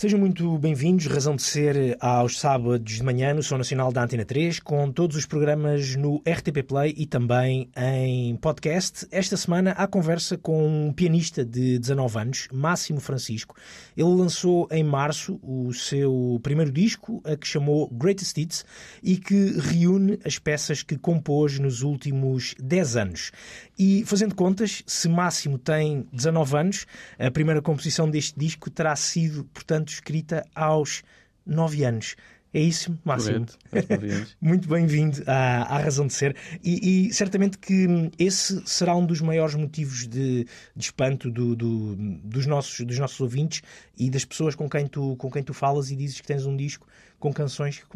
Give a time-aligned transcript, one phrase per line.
[0.00, 4.24] Sejam muito bem-vindos, razão de ser, aos sábados de manhã no Som Nacional da Antena
[4.24, 9.06] 3, com todos os programas no RTP Play e também em podcast.
[9.10, 13.54] Esta semana há conversa com um pianista de 19 anos, Máximo Francisco.
[13.94, 18.64] Ele lançou em março o seu primeiro disco, a que chamou Greatest Hits,
[19.02, 23.32] e que reúne as peças que compôs nos últimos 10 anos.
[23.78, 26.86] E fazendo contas, se Máximo tem 19 anos,
[27.18, 31.02] a primeira composição deste disco terá sido, portanto, escrita aos
[31.46, 32.16] 9 anos.
[32.52, 33.46] É isso, Máximo?
[33.70, 36.34] Correto, Muito bem-vindo à, à, Razão de Ser.
[36.64, 37.86] E, e, certamente que
[38.18, 43.20] esse será um dos maiores motivos de, de espanto do, do, dos, nossos, dos nossos
[43.20, 43.62] ouvintes
[43.96, 46.56] e das pessoas com quem, tu, com quem tu falas e dizes que tens um
[46.56, 46.88] disco
[47.20, 47.86] com canções que,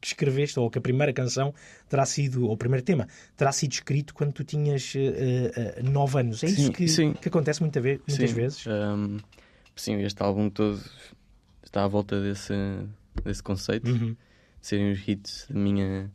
[0.00, 1.52] que escreveste, ou que a primeira canção
[1.86, 3.06] terá sido, ou o primeiro tema,
[3.36, 6.42] terá sido escrito quando tu tinhas uh, uh, 9 anos.
[6.42, 8.36] É sim, isso que, que acontece muita vez, muitas sim.
[8.36, 8.66] vezes?
[8.66, 9.18] Um,
[9.76, 10.80] sim, este álbum todo
[11.68, 12.54] está à volta desse,
[13.24, 14.16] desse conceito uhum.
[14.60, 16.10] de serem os hits da minha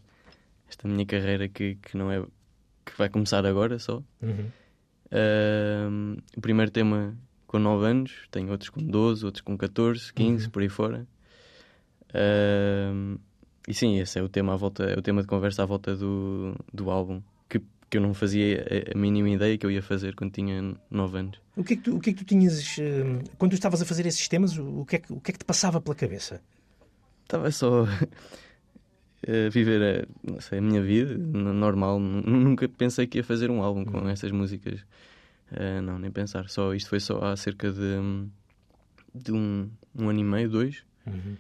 [0.68, 2.24] esta minha carreira que, que não é
[2.86, 4.50] que vai começar agora só uhum.
[5.92, 10.46] um, o primeiro tema com 9 anos tenho outros com 12, outros com 14 15,
[10.46, 10.52] Uhum.
[10.52, 11.08] por aí fora
[12.94, 13.18] um,
[13.68, 15.96] e sim, esse é o tema à volta é o tema de conversa à volta
[15.96, 17.22] do, do álbum
[17.94, 21.40] que, eu não fazia a, mínima ideia que eu ia fazer quando tinha 9 anos
[21.56, 23.82] O que é que tu, o que é que tu tinhas, eh, quando tu estavas
[23.82, 25.96] a fazer esses temas, o que é que, o que, é que te passava pela
[25.96, 26.42] cabeça?
[27.24, 27.86] Estava só
[29.28, 32.00] a viver a, sei, a minha vida normal.
[32.00, 34.86] Nunca pensei que ia fazer um álbum com essas músicas.
[35.52, 36.50] Eh, não, nem pensar.
[36.50, 38.28] Só, isto foi só há cerca de,
[39.14, 41.36] de um, um ano e meio, dois, Uhum.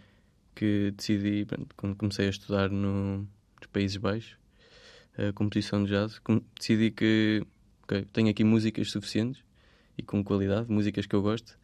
[0.53, 4.37] que decidi, pronto, quando comecei a estudar no, nos Países Baixos,
[5.17, 7.45] a composição de jazz, com- decidi que
[7.83, 9.43] ok, tenho aqui músicas suficientes
[9.97, 11.57] e com qualidade, músicas que eu gosto,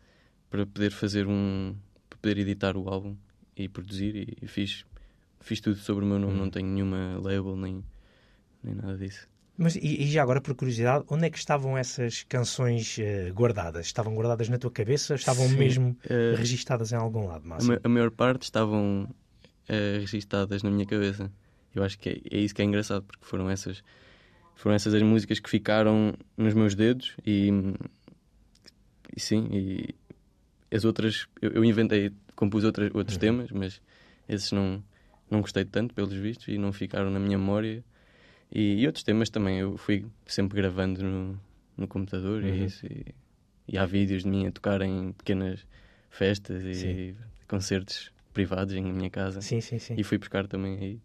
[0.50, 1.76] para poder fazer um.
[2.10, 3.16] para poder editar o álbum
[3.56, 4.16] e produzir.
[4.16, 4.86] E, e fiz,
[5.40, 7.84] fiz tudo sobre o meu nome, não tenho nenhuma label nem,
[8.64, 9.28] nem nada disso.
[9.58, 13.86] Mas e, e já agora, por curiosidade, onde é que estavam essas canções eh, guardadas?
[13.88, 15.16] Estavam guardadas na tua cabeça?
[15.16, 19.14] Estavam Sim, mesmo eh, registadas em algum lado, A, ma- a maior parte estavam
[19.68, 21.30] eh, registadas na minha cabeça.
[21.76, 23.84] Eu acho que é, é isso que é engraçado, porque foram essas,
[24.56, 27.50] foram essas as músicas que ficaram nos meus dedos e,
[29.16, 29.96] e sim, e
[30.72, 33.22] as outras, eu, eu inventei, compus outras, outros Uhum.
[33.22, 33.82] temas, mas
[34.28, 34.84] esses não,
[35.30, 37.84] não gostei tanto, pelos vistos, e não ficaram na minha memória.
[38.52, 41.40] E, e outros temas também eu fui sempre gravando no,
[41.78, 42.50] no computador Uhum.
[42.50, 42.86] e isso.
[42.86, 43.06] E,
[43.68, 45.66] e há vídeos de mim a tocar em pequenas
[46.10, 47.16] festas e Sim.
[47.48, 49.42] concertos privados em minha casa.
[49.42, 49.96] Sim, sim, sim.
[49.98, 51.02] E fui buscar também aí.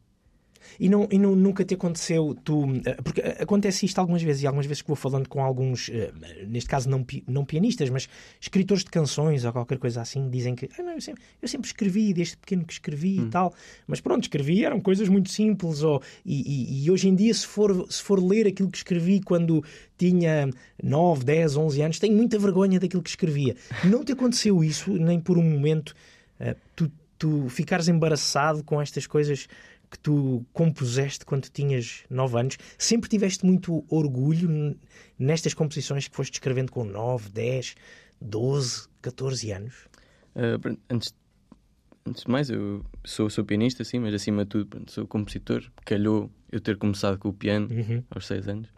[0.78, 4.46] E, não, e não, nunca te aconteceu, tu, eh, porque acontece isto algumas vezes, e
[4.46, 6.12] algumas vezes que vou falando com alguns, eh,
[6.46, 8.08] neste caso não, não pianistas, mas
[8.40, 11.66] escritores de canções ou qualquer coisa assim, dizem que ah, não, eu, sempre, eu sempre
[11.68, 13.54] escrevi, desde pequeno que escrevi e tal,
[13.86, 16.40] mas pronto, escrevi, eram coisas muito simples, ou, e,
[16.80, 19.62] e- e hoje em dia, se for, se for ler aquilo que escrevi quando
[19.96, 20.50] tinha
[20.82, 23.54] 9, 10, 11 anos, tenho muita vergonha daquilo que escrevia.
[23.84, 25.94] Não te aconteceu isso, nem por um momento,
[26.40, 29.46] eh, tu, tu ficares embaraçado com estas coisas
[29.94, 34.76] que tu compuseste quando tinhas 9 anos, sempre tiveste muito orgulho
[35.18, 37.74] nestas composições que foste escrevendo com 9, 10,
[38.20, 39.74] 12, 14 anos?
[40.60, 41.14] Pronto, antes,
[42.06, 45.62] antes de mais, eu sou, sou pianista, sim, mas acima de tudo sou compositor.
[45.84, 48.02] Calhou eu ter começado com o piano Uhum.
[48.10, 48.68] aos 6 anos.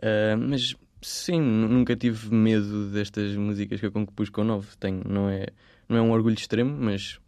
[0.00, 4.68] Ah, mas sim, nu- nunca tive medo destas músicas que eu compus com 9.
[4.78, 5.48] Tenho, não, é,
[5.88, 7.18] não é um orgulho extremo, mas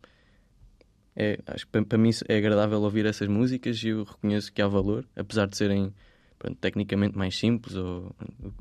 [1.17, 4.69] é, acho que para, mim é agradável ouvir essas músicas e eu reconheço que há
[4.69, 5.93] valor, apesar de serem
[6.39, 8.55] pronto, tecnicamente mais simples ou o que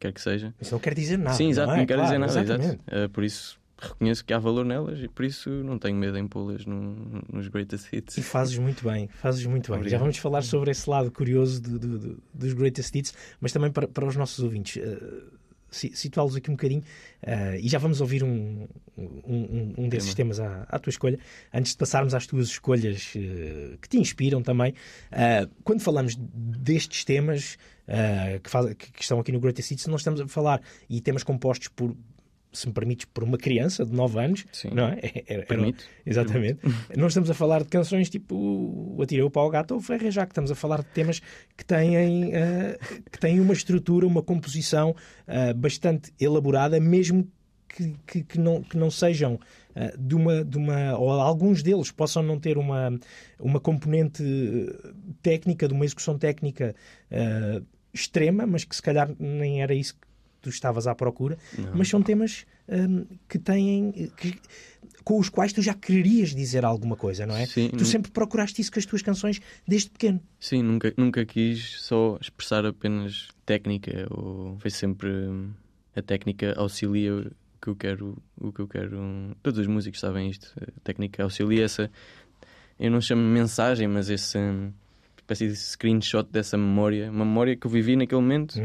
[0.00, 0.54] quer que seja.
[0.60, 1.36] Isso não quer dizer nada.
[1.36, 1.86] Sim, exato, não, não, é?
[1.86, 2.82] quero Claro, dizer nada, exato.
[2.86, 6.26] Uh, por isso reconheço que há valor nelas e por isso não tenho medo em
[6.26, 8.16] pô-las no- nos greatest hits.
[8.18, 9.76] E fazes muito bem, fazes muito bem.
[9.76, 10.00] Já Obrigado.
[10.00, 13.86] vamos falar sobre esse lado curioso do- do- do- dos Greatest Hits, mas também para,
[13.86, 14.72] para os nossos ouvintes.
[14.74, 14.80] si-
[15.70, 16.82] Situá-los aqui um bocadinho
[17.22, 18.66] eh, e já vamos ouvir um,
[18.96, 21.18] um, um- desses temas à, à tua escolha.
[21.52, 24.74] Antes de passarmos às tuas escolhas eh, que te inspiram também,
[25.12, 27.58] eh, quando falamos destes temas
[28.42, 30.60] que, faz- que estão aqui no Greatest Hits, nós estamos a falar
[30.90, 31.96] e temas compostos por
[32.52, 34.70] se me permites, por uma criança de 9 anos, Sim.
[34.72, 34.98] não é?
[35.02, 35.84] Era- era- Permito.
[36.06, 36.60] Exatamente.
[36.96, 40.10] Não estamos a falar de canções tipo Atirei o Pau ao Gato ou o Ferre
[40.10, 41.20] já que estamos a falar de temas
[41.56, 42.78] que têm, eh,
[43.12, 44.94] que têm uma estrutura, uma composição
[45.26, 47.28] eh, bastante elaborada, mesmo
[47.68, 49.38] que, que, que não, que não sejam
[49.74, 50.96] eh, de, uma, de uma.
[50.98, 52.98] ou alguns deles possam não ter uma,
[53.38, 54.22] uma componente
[55.22, 56.74] técnica, de uma execução técnica
[57.92, 59.94] extrema, mas que se calhar nem era isso
[60.42, 61.72] tu estavas à procura, Não.
[61.74, 63.92] mas são temas hum, que têm.
[64.16, 64.38] que-
[65.04, 67.46] com os quais tu já querias dizer alguma coisa, não é?
[67.46, 70.20] Sim, tu nu- sempre procuraste isso com as tuas canções desde pequeno.
[70.38, 74.06] Sim, nunca, nunca quis só expressar apenas técnica.
[74.10, 75.50] Ou foi sempre hum,
[75.96, 77.30] a técnica auxilia o
[77.60, 78.18] que eu quero.
[78.38, 79.34] O que eu quero.
[79.42, 80.52] Todos os músicos sabem isto.
[80.60, 81.90] A técnica auxilia essa.
[82.78, 84.70] Eu não chamo mensagem, mas esse hum,
[85.16, 87.10] espécie de screenshot dessa memória.
[87.10, 88.60] Uma memória que eu vivi naquele momento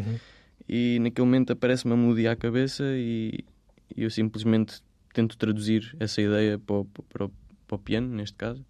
[0.67, 3.43] e naquele momento aparece uma melodia à cabeça e,
[3.95, 4.81] e eu simplesmente
[5.13, 7.31] tento traduzir essa ideia para o, para o-
[7.67, 8.65] para o piano, neste caso.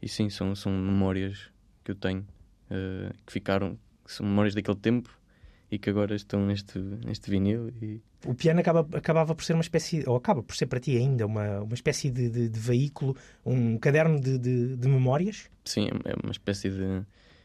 [0.00, 1.50] E sim, são, são memórias
[1.84, 2.26] que eu tenho
[2.70, 5.10] eh, que ficaram, que são memórias daquele tempo
[5.70, 7.70] e que agora estão neste, neste vinil.
[7.80, 10.96] E, O piano acaba, acabava por ser uma espécie, ou acaba por ser para ti
[10.96, 15.48] ainda, uma, uma espécie de, de- de veículo, um caderno de, de- de memórias.
[15.64, 17.02] sim, é é uma espécie de.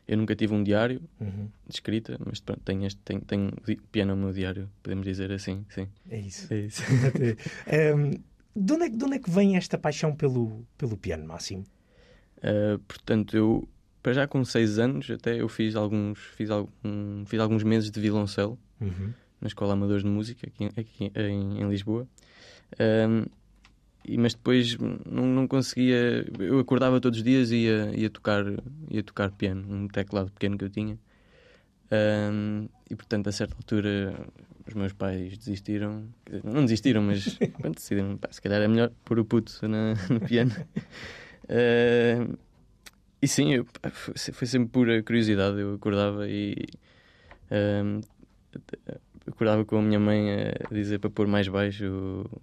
[0.07, 3.51] Eu nunca tive um diário Uhum, de escrita, mas pronto, tenho, este, tenho, tenho
[3.91, 5.87] piano no meu diário, podemos dizer assim, sim.
[6.09, 6.53] É isso.
[6.53, 6.81] É isso.
[7.95, 8.11] Hum,
[8.55, 11.63] de, onde é, que- de onde é que vem esta paixão pelo, pelo piano, Máximo?
[12.37, 13.67] Uh, portanto, eu,
[14.01, 17.99] para já com 6 anos, até eu fiz alguns, fiz algum, fiz alguns meses de
[17.99, 19.11] violoncelo Uhum.
[19.41, 22.07] na Escola Amadores de Música, aqui, aqui em, em Lisboa.
[22.79, 23.29] Um, e,
[24.15, 26.23] mas depois não, não conseguia.
[26.37, 28.45] Eu acordava todos os dias e ia, ia, tocar,
[28.91, 30.99] ia tocar piano, um teclado pequeno que eu tinha.
[31.91, 34.13] Um, e portanto, a certa altura,
[34.67, 36.03] os meus pais desistiram.
[36.25, 39.95] Dizer, Não desistiram, mas pronto, decidiram, pá, se calhar é melhor pôr o puto na-
[40.09, 40.51] no piano.
[41.45, 42.37] Uh,
[43.21, 45.59] e sim, eu- pá, foi, foi sempre pura curiosidade.
[45.59, 46.55] Eu acordava e.
[47.51, 48.01] um,
[49.27, 50.29] acordava com a minha mãe
[50.69, 51.85] a dizer para pôr mais baixo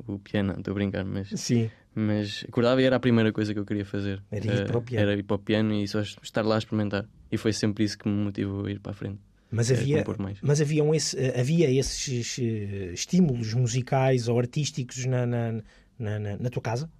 [0.09, 0.55] o, o piano.
[0.59, 1.71] Estou a brincar, mas, Sim.
[1.95, 4.23] mas acordava e era a primeira coisa que eu queria fazer.
[4.31, 5.03] Era ir Eh, para o piano.
[5.11, 7.09] Era ir para o piano e só estar lá a experimentar.
[7.31, 9.21] E foi sempre isso que me motivou a ir para a frente.
[9.51, 10.05] Mas É, havia,
[10.43, 15.53] mas haviam esse, eh, havia esses eh, estímulos musicais ou artísticos na, na,
[15.99, 16.91] na, na- na tua casa?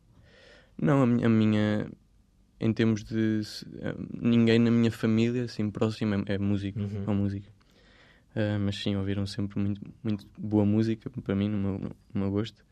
[0.81, 1.91] Não, a minha, a minha-
[2.61, 3.41] em termos de
[3.81, 7.05] eh, ninguém na minha família assim próximo é, é músico, Uhum.
[7.09, 7.51] ou música.
[8.35, 11.79] Eh, mas sim, ouviram sempre muito, muito boa música para mim, no meu,
[12.13, 12.65] no meu gosto.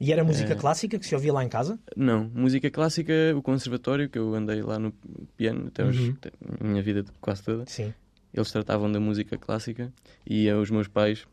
[0.00, 1.78] E era música Eh, clássica que se ouvia lá em casa?
[1.96, 4.92] Não, música clássica, o conservatório, que eu andei lá no
[5.36, 6.16] piano até, os- Uhum.
[6.60, 7.64] a minha vida quase toda.
[7.66, 7.92] Sim.
[8.32, 9.90] Eles tratavam da música clássica
[10.26, 11.26] e os meus pais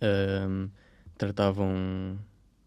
[0.00, 0.68] ahm,
[1.16, 2.18] tratavam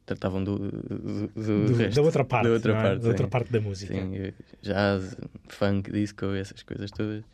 [0.06, 1.95] tratavam do, do, do Do- resto.
[1.95, 2.44] da outra parte.
[2.45, 2.81] da outra é?
[2.81, 3.94] parte, da outra parte da música.
[3.94, 5.18] Sim, eh, jazz,
[5.50, 7.25] funk, disco, essas coisas todas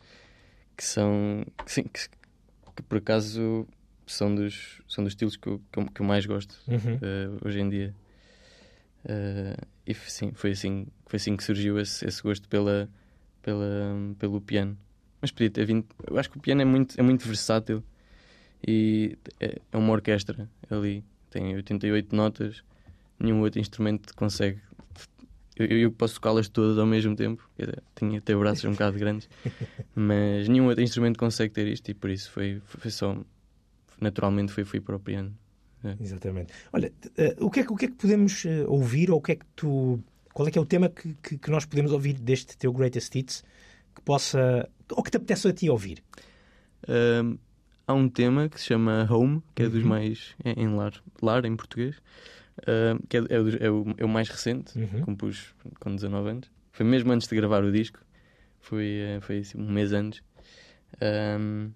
[0.76, 2.00] que são que, sim, que,
[2.74, 3.66] que por acaso
[4.06, 6.98] são dos, são dos estilos que eu, que eu, que eu mais gosto Uhum.
[7.00, 7.94] eh, hoje em dia.
[9.04, 9.56] Eh,
[9.86, 12.88] e sim, foi assim, foi assim que surgiu esse, esse gosto pela,
[13.42, 14.76] pela, pelo piano.
[15.20, 15.86] Mas podia ter vindo.
[16.06, 17.82] Eu acho que o piano é muito, é muito versátil
[18.66, 21.04] e é, é uma orquestra ali.
[21.30, 22.62] Tem 88 notas,
[23.18, 24.60] nenhum outro instrumento consegue.
[25.56, 27.48] Eu, eu posso tocá-las todas ao mesmo tempo.
[27.94, 29.28] Tinha até braços um bocado grandes,
[29.94, 33.16] mas nenhum outro instrumento consegue ter isto e por isso foi, foi só.
[34.00, 35.32] Naturalmente foi, fui para o piano.
[36.00, 36.52] Exatamente.
[36.72, 39.22] Olha, eh, o, que é, que- o que é que podemos eh, ouvir ou o
[39.22, 40.00] que é que tu.
[40.32, 43.14] Qual é que é o tema que, que, que nós podemos ouvir deste teu Greatest
[43.14, 43.44] Hits
[43.94, 44.68] que possa.
[44.90, 46.02] ou que te apetece a ti ouvir?
[46.88, 47.38] Um,
[47.86, 49.88] há um tema que se chama Home, que é dos Uhum.
[49.88, 50.34] mais.
[50.44, 50.92] em, em lar,
[51.22, 51.96] lar em português,
[52.68, 55.02] um, que é, é o, é o- é o mais recente, Uhum.
[55.02, 56.50] compus com 19 anos.
[56.72, 58.00] Foi mesmo antes de gravar o disco,
[58.60, 60.22] foi, eh, foi assim, um mês antes.
[61.00, 61.70] Um,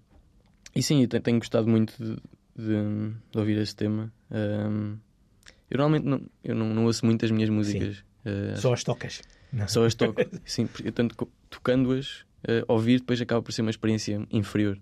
[0.75, 2.15] e sim, eu te- tenho gostado muito de,
[2.55, 4.11] de- de ouvir esse tema.
[4.31, 4.97] Um,
[5.69, 8.03] eu normalmente não, eu não, não ouço muito as minhas músicas.
[8.25, 9.21] eh, Só as tocas.
[9.51, 9.67] Não.
[9.67, 10.19] só as toco.
[10.45, 11.15] Sim, porque tanto
[11.49, 14.77] tocando-as, eh, ouvir depois acaba por ser uma experiência inferior.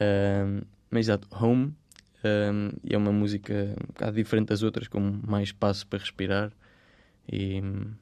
[0.00, 1.74] Um, mas exato, Home
[2.28, 6.52] um, e é uma música um bocado diferente das outras, com mais espaço para respirar
[7.30, 7.92] e hum,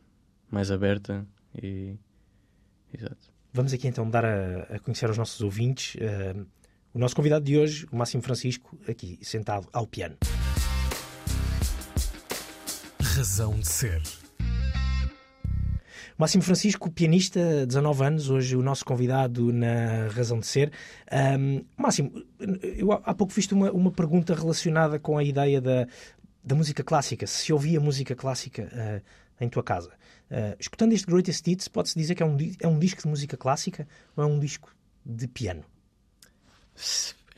[0.51, 1.27] mais aberta.
[1.61, 1.97] E...
[2.93, 3.33] Exato.
[3.53, 6.35] Vamos aqui então dar a, a conhecer aos nossos ouvintes eh,
[6.95, 10.17] o nosso convidado de hoje, o Máximo Francisco, aqui sentado ao piano.
[13.01, 14.22] Razão de ser.
[16.23, 20.71] Máximo Francisco, pianista, 19 anos, hoje o nosso convidado na Razão de Ser.
[21.11, 22.13] Ahm, Máximo,
[22.79, 25.85] eu há pouco fiz uma, uma pergunta relacionada com a ideia da,
[26.45, 27.27] da música clássica.
[27.27, 29.01] Se ouvia música clássica ah,
[29.45, 29.91] em tua casa.
[30.31, 33.37] Ah, escutando este Greatest Hits, pode-se dizer que é um, é um disco de música
[33.37, 34.73] clássica ou é um disco
[35.05, 35.65] de piano?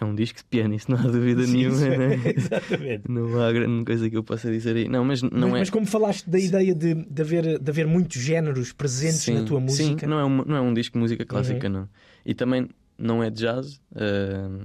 [0.04, 1.76] É um disco de piano, isso não há dúvida Sim, nenhuma.
[1.76, 2.08] sim, né?
[2.36, 3.10] Exatamente.
[3.10, 4.88] Não há grande coisa que eu possa dizer aí.
[4.88, 5.58] Não, mas não mas, é.
[5.60, 9.42] mas como falaste da ideia de, de, haver, de haver muitos géneros presentes sim, na
[9.42, 11.88] tua música, Sim, não é, uma- não é um disco de música clássica, não.
[12.24, 12.68] E também
[12.98, 13.80] não é de jazz.
[13.96, 14.64] ah,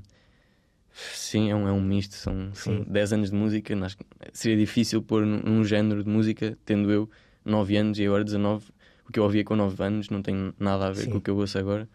[1.13, 2.15] Sim, é um, é um misto.
[2.15, 2.85] São, são Sim.
[2.87, 3.85] 10 anos de música.
[3.85, 7.09] Acho que seria difícil pôr num, género de música, tendo eu
[7.45, 8.65] 9 anos e agora 19.
[9.07, 11.11] O que eu ouvia com 9 anos não tem nada a ver Sim.
[11.11, 11.87] com o que eu ouço agora.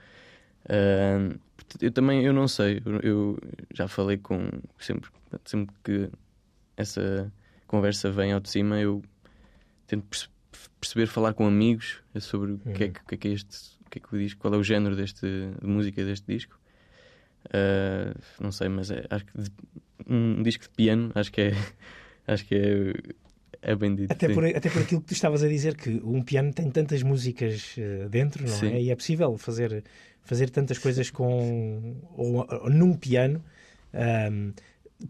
[0.65, 1.41] Portanto,
[1.81, 2.81] eu também eu não sei.
[2.85, 3.39] Eu, eu
[3.73, 4.49] já falei com.
[4.79, 5.11] Sempre,
[5.45, 6.11] sempre que
[6.77, 7.33] essa
[7.67, 9.03] conversa vem ao de cima, eu
[9.87, 10.29] tento perce-
[10.81, 13.57] perceber, falar com amigos sobre o que é que, o que é que é este.
[13.87, 16.59] O que é que o disco, qual é o género deste, de música deste disco.
[17.47, 19.53] Uh, não sei, mas é- acho que de-
[20.09, 21.51] um disco de piano acho que é
[22.27, 22.93] acho que é,
[23.63, 24.11] é bem dito.
[24.13, 24.35] Até sim.
[24.35, 27.75] por, até por aquilo que tu estavas a dizer, que um piano tem tantas músicas
[27.79, 28.69] eh, dentro, não Sim.
[28.73, 28.83] é?
[28.83, 29.85] E é possível fazer,
[30.25, 33.43] fazer tantas coisas com ou, ou num piano.
[33.93, 34.53] Ahm,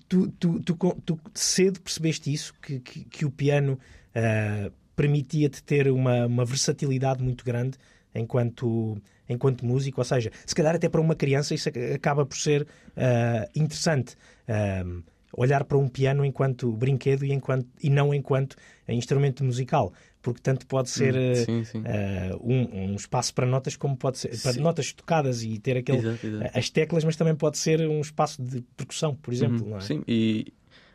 [0.09, 3.79] tu, tu, tu, tu cedo percebeste isso, que, que, que o piano
[4.15, 7.79] ah, permitia-te ter uma, uma versatilidade muito grande
[8.15, 12.37] enquanto, enquanto músico, ou seja, se calhar até para uma criança isso ac- acaba por
[12.37, 12.67] ser
[12.97, 14.17] ah, interessante.
[14.49, 15.03] Ahm,
[15.37, 18.57] olhar para um piano enquanto brinquedo e, enquanto, e não enquanto
[18.89, 19.93] instrumento musical,
[20.25, 21.83] porque tanto pode ser Hum, eh, sim, sim.
[21.85, 24.61] eh, um, um espaço para notas, como pode ser para Sim.
[24.63, 26.59] notas tocadas e ter aquele, Exato, exato.
[26.59, 29.67] as teclas, mas também pode ser um espaço de percussão, por exemplo.
[29.69, 29.81] Uhum, é?
[29.81, 30.53] Sim, e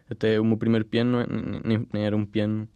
[0.10, 1.28] até o meu primeiro piano é-
[1.64, 2.68] nem, nem era um piano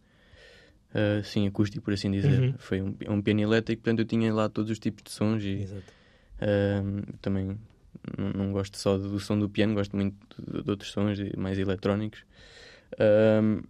[0.94, 2.40] ah, sim, acústico, por assim dizer.
[2.40, 2.54] Uhum.
[2.58, 5.66] Foi um, um piano elétrico, portanto eu tinha lá todos os tipos de sons e
[6.40, 6.82] ah,
[7.20, 7.58] também
[8.16, 11.58] não, não gosto só do som do piano, gosto muito de, de outros sons mais
[11.58, 12.24] eletrónicos.
[12.96, 13.60] Ah,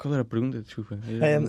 [0.00, 0.62] qual era a pergunta?
[0.62, 0.98] Desculpa.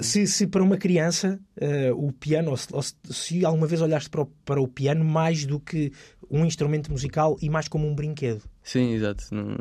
[0.02, 4.10] Se, se para uma criança eh, o piano, ou se, ou se- alguma vez olhaste
[4.10, 5.92] para o, para o piano mais do que
[6.30, 8.42] um instrumento musical e mais como um brinquedo.
[8.64, 9.24] Sim, exato.
[9.32, 9.58] Não, No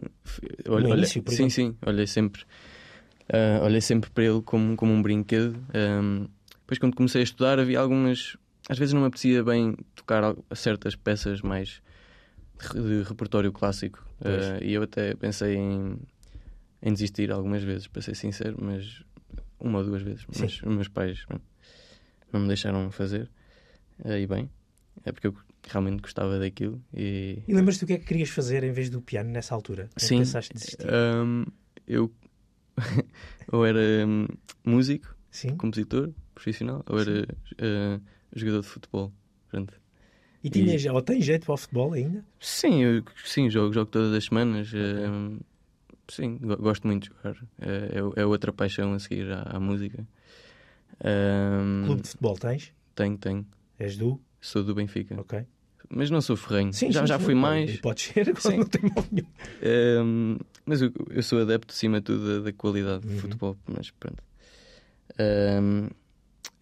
[0.74, 1.76] olha- olha- início, por sim, sim.
[1.86, 2.42] Olhei sempre,
[3.32, 5.56] ah, olhei sempre para ele como, como um brinquedo.
[5.74, 6.26] Ahm,
[6.60, 8.36] depois, quando comecei a estudar, havia algumas.
[8.68, 11.82] Às vezes não me apetecia bem tocar certas peças mais
[12.72, 14.04] de, repertório clássico.
[14.24, 15.96] Ah, e eu até pensei em,
[16.82, 19.02] em desistir algumas vezes, para ser sincero, mas
[19.58, 20.24] uma ou duas vezes.
[20.30, 20.42] Sim.
[20.42, 21.24] Mas os meus pais
[22.32, 23.30] não me deixaram fazer.
[24.04, 24.50] Ah, e bem,
[25.04, 25.34] é porque eu
[25.68, 26.82] realmente gostava daquilo.
[26.94, 29.90] E, E lembras-te do que é que querias fazer em vez do piano nessa altura?
[29.96, 30.18] Sim.
[30.18, 30.86] pensaste desistir?
[30.88, 31.44] Ahm,
[31.86, 32.10] eu
[33.52, 34.26] ou era hum,
[34.64, 35.56] músico, Sim.
[35.56, 37.26] compositor profissional, ou era
[37.58, 38.00] ah,
[38.34, 39.12] jogador de futebol.
[39.50, 39.74] Pronto.
[40.42, 42.24] E tinhas, ou tens jeito para o futebol ainda?
[42.40, 44.72] Sim, eu sim, jogo, jogo todas as semanas.
[44.74, 45.38] ahm,
[46.10, 47.36] sim, go- gosto muito de jogar.
[47.60, 50.06] É, é- é outra paixão a seguir à, à música.
[51.04, 52.72] Ahm, Clube de futebol tens?
[52.94, 53.46] Tenho, tenho.
[53.78, 54.20] És do?
[54.40, 55.18] Sou do Benfica.
[55.20, 55.44] Ok.
[55.88, 56.72] Mas não sou ferrenho.
[56.72, 57.24] Sim, já sim, já sim.
[57.24, 57.74] fui mais.
[57.74, 58.58] E Pode ser, Sim.
[58.58, 59.26] não tem mal nenhum.
[60.04, 63.14] Um, mas eu, eu sou adepto, acima de tudo, da, da qualidade Uhum.
[63.14, 63.56] de futebol.
[63.66, 64.22] Mas pronto.
[65.18, 65.88] Um,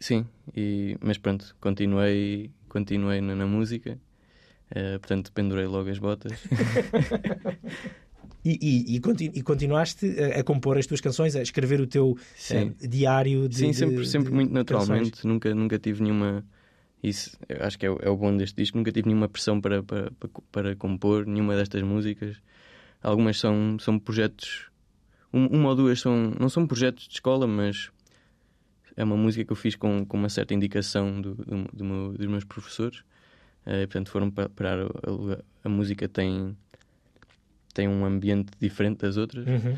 [0.01, 0.27] sim,
[0.57, 3.99] e, mas pronto, continuei, continuei na, na música.
[4.71, 6.33] Uh, portanto, pendurei logo as botas.
[8.45, 11.87] E, e, e, continu- e continuaste a, a compor as tuas canções, a escrever o
[11.87, 12.17] teu
[12.51, 13.57] eh, diário de.
[13.57, 14.79] sim, de- sempre, sempre de muito canções.
[14.89, 15.27] naturalmente.
[15.27, 16.45] Nunca, nunca tive nenhuma.
[17.03, 18.77] Isso acho que é, o- é o bom deste disco.
[18.79, 22.37] Nunca tive nenhuma pressão para, para, para, para compor nenhuma destas músicas.
[23.03, 24.71] Algumas são, são projetos.
[25.33, 26.33] um- uma ou duas são.
[26.39, 27.91] Não são projetos de escola, mas
[28.97, 32.13] é uma música que eu fiz com, com uma certa indicação do, do, do meu-
[32.17, 33.03] dos meus professores.
[33.67, 34.79] Eh, portanto, foram pa- parar.
[35.07, 35.45] o lugar.
[35.63, 36.57] A música tem,
[37.79, 39.47] tem um ambiente diferente das outras.
[39.47, 39.77] Uhum.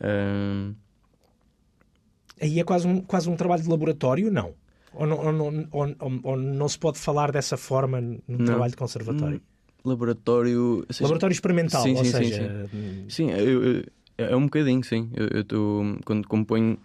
[0.00, 0.74] Ahm,
[2.40, 4.54] Aí é quase um, quase um trabalho de laboratório, não?
[4.92, 8.44] Ou não, ou, não, ou- ou- não se pode falar dessa forma num Não.
[8.44, 9.40] trabalho de conservatório?
[9.84, 10.84] laboratório.
[10.86, 13.84] ou seja, Laboratório experimental, Sim, ou sim, sim, seja, hum, Sim, eu- eu-
[14.18, 15.10] é um bocadinho, sim.
[15.14, 15.44] Eu.
[16.04, 16.78] Quando componho.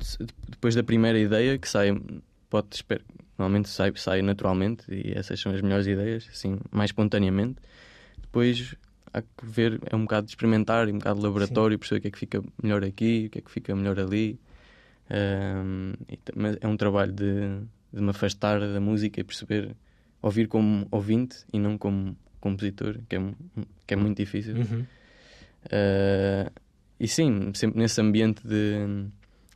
[0.00, 1.88] se- depois da primeira ideia, que sai.
[2.50, 3.02] Pode esper-
[3.38, 7.56] Normalmente sai, sai naturalmente, e essas são as melhores ideias, assim, mais espontaneamente.
[8.32, 8.74] Depois
[9.12, 12.00] há que ver, é um bocado de experimentar, e um bocado de laboratório, perceber o
[12.00, 14.40] que é que fica melhor aqui, o que é que fica melhor ali.
[16.24, 17.60] Ta- mas é um trabalho de,
[17.92, 19.76] de me afastar da música e perceber,
[20.22, 23.34] ouvir como ouvinte e não como compositor, que é,
[23.86, 24.56] que é muito difícil.
[24.56, 24.86] uhum.
[25.66, 26.50] Uh,
[26.98, 29.06] e sim, sempre nesse ambiente de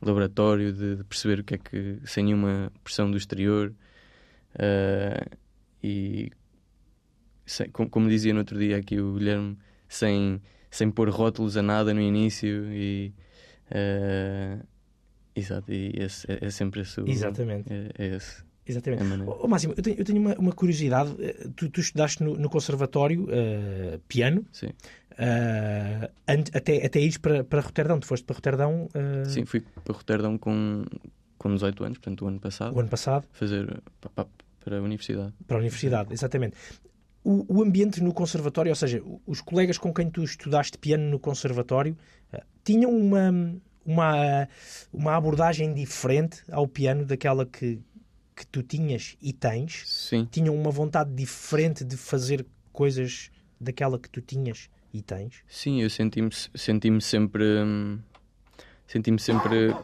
[0.01, 3.73] laboratório, de, de perceber o que é que, sem nenhuma pressão do exterior,
[4.55, 5.37] uh,
[5.83, 6.31] e
[7.47, 9.57] sem- como, como dizia no outro dia aqui o Guilherme,
[9.89, 10.39] sem,
[10.69, 13.13] sem pôr rótulos a nada no início, e
[13.71, 14.63] uh,
[15.35, 17.01] exato, e esse, é, é sempre esse.
[17.01, 17.71] o- Exatamente.
[17.71, 18.43] É, é esse.
[18.69, 19.01] Exatamente.
[19.01, 21.15] É Máximo, eu tenho, eu tenho uma, uma curiosidade.
[21.19, 24.71] Eh, Tu, tu estudaste no, no conservatório eh, piano Sim.
[26.27, 27.97] ante- até, até ires para, para Roterdão.
[27.99, 30.83] Tu foste para Roterdão eh, sim, fui para Roterdão com,
[31.37, 34.27] com 18 anos, portanto, o ano passado, o ano passado fazer pa- pa-
[34.63, 35.33] para a universidade.
[35.47, 36.57] para a universidade, exatamente.
[37.27, 41.19] O, o ambiente no conservatório, ou seja, os colegas com quem tu estudaste piano no
[41.19, 41.97] conservatório,
[42.31, 44.47] eh, tinham uma, uma,
[44.93, 47.81] uma abordagem diferente ao piano daquela que,
[48.33, 49.83] que tu tinhas e tens?
[49.85, 50.25] Sim.
[50.31, 53.29] Tinham uma vontade diferente de fazer coisas
[53.59, 55.43] daquela que tu tinhas e tens?
[55.49, 57.43] Sim, eu senti-me senti sempre.
[57.43, 57.99] hum,
[58.87, 59.75] Senti-me sempre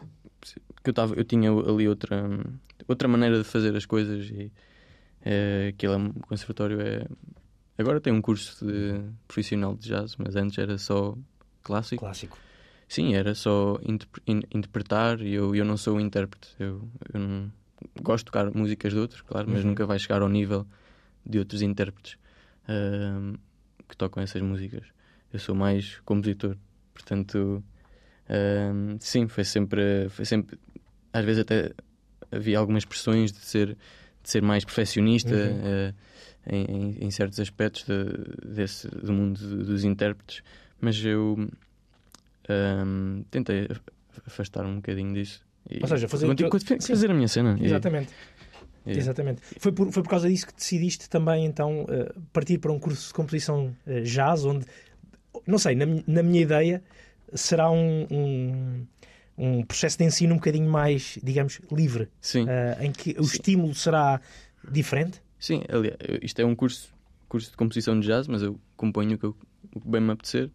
[0.82, 2.26] que eu, tava, eu tinha ali outra,
[2.88, 4.50] outra maneira de fazer as coisas e
[5.24, 7.06] é, aquele é- conservatório é.
[7.76, 11.16] Agora tem um curso de profissional de jazz, mas antes era só
[11.62, 12.00] clássico.
[12.00, 12.38] Clássico.
[12.86, 16.54] Sim, era só interpre- in- interpretar e eu, eu não sou um intérprete.
[16.60, 17.50] Eu, eu não
[18.02, 19.70] gosto de tocar músicas de outros, claro, mas Uhum.
[19.70, 20.66] nunca vai chegar ao nível
[21.26, 22.16] de outros intérpretes
[22.68, 23.34] ahm,
[23.88, 24.84] que tocam essas músicas.
[25.32, 26.56] Eu sou mais compositor,
[26.92, 27.64] portanto,
[28.28, 30.58] ahm, sim, foi sempre, foi sempre.
[31.12, 31.72] Às vezes até
[32.30, 33.76] havia algumas pressões de ser,
[34.24, 35.60] de ser mais perfeccionista Uhum.
[35.64, 35.94] eh,
[36.46, 40.42] em, em- em certos aspectos de- desse, do mundo dos intérpretes,
[40.80, 41.48] mas eu
[42.48, 43.80] ahm, tentei af-
[44.26, 45.42] afastar um bocadinho disso.
[45.70, 47.56] E Ou seja, fazer a fazer a minha cena.
[47.60, 48.12] Exatamente.
[48.86, 49.40] e- Exatamente.
[49.58, 53.08] Foi por, foi por causa disso que decidiste também, então, eh, partir para um curso
[53.08, 54.66] de composição eh, jazz, onde,
[55.46, 56.82] não sei, na, na minha ideia,
[57.32, 58.86] será um, um,
[59.36, 63.36] um processo de ensino um bocadinho mais, digamos, livre, eh, em que o Sim.
[63.36, 64.20] estímulo será
[64.70, 65.20] diferente.
[65.38, 66.92] Sim, aliás, isto é um curso,
[67.28, 69.36] curso de composição de jazz, mas eu componho o que, eu,
[69.74, 70.50] o que bem me apetecer.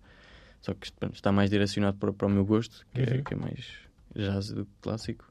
[0.61, 3.23] Só que pronto, está mais direcionado para, para o meu gosto, que, é, Uhum.
[3.23, 3.65] que é mais
[4.15, 5.25] jazz do que clássico.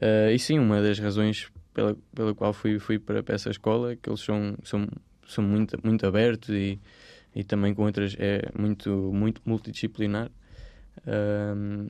[0.00, 3.92] Ah, e sim, uma das razões pela, pela qual fui, fui para, para essa escola
[3.92, 4.86] é que eles são, são,
[5.26, 6.78] são muito, muito abertos e,
[7.34, 8.14] e também com outras.
[8.18, 10.30] é muito, muito multidisciplinar.
[11.06, 11.88] Ahm,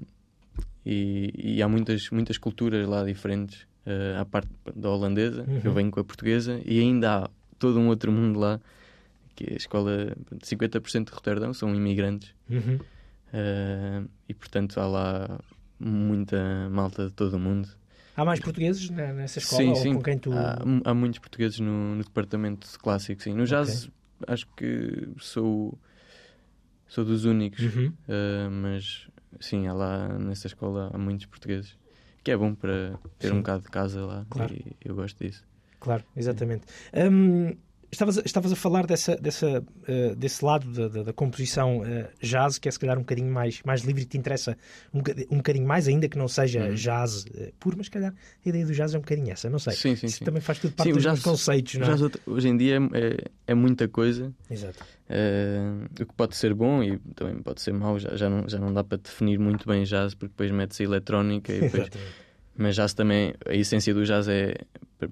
[0.85, 5.61] e, e há muitas, muitas culturas lá diferentes, ah, à parte da holandesa, Uhum.
[5.65, 8.61] eu venho com a portuguesa, e ainda há todo um outro mundo lá,
[9.35, 12.79] que é a escola, pronto, 50% de Roterdão são imigrantes, Uhum.
[13.33, 15.41] ah, e portanto há lá
[15.81, 17.69] muita malta de todo o mundo.
[18.17, 20.33] Há mais portugueses nessa escola sim, ou sim, com quem tu.
[20.33, 23.33] há, há muitos portugueses no, no departamento clássico, sim.
[23.33, 23.89] No jazz
[24.27, 25.79] acho que sou,
[26.89, 27.63] sou dos únicos.
[27.63, 27.93] Uhum.
[28.09, 29.07] Uh, mas
[29.41, 31.77] sim, há lá nessa escola há muitos portugueses,
[32.23, 33.35] que é bom para ter Sim.
[33.35, 34.55] um bocado de casa lá Claro.
[34.55, 35.45] e eu gosto disso.
[35.81, 36.67] Claro, exatamente.
[36.95, 37.57] Hum,
[37.91, 42.11] estavas, a- estavas a falar dessa, dessa, eh, desse lado da, da- da composição eh,
[42.23, 44.57] jazz, que é se calhar um bocadinho mais, mais livre e te interessa
[44.93, 44.99] um,
[45.31, 46.75] um bocadinho mais, ainda que não seja Uhum.
[46.75, 49.59] jazz eh, puro, mas se calhar a ideia do jazz é um bocadinho essa, não
[49.59, 49.75] sei.
[49.75, 50.25] Sim, sim, Isso sim.
[50.25, 51.91] também faz tudo parte Sim, dos jazz- conceitos, não é?
[51.95, 53.17] jazz hoje- em dia é, é,
[53.49, 54.85] é muita coisa, Exato.
[55.11, 58.59] uh, o que pode ser bom e também pode ser mau, já, já, não, já
[58.59, 61.89] não dá para definir muito bem jazz, porque depois mete-se eletrónica e depois.
[62.57, 64.55] Mas jazz também, a essência do jazz é,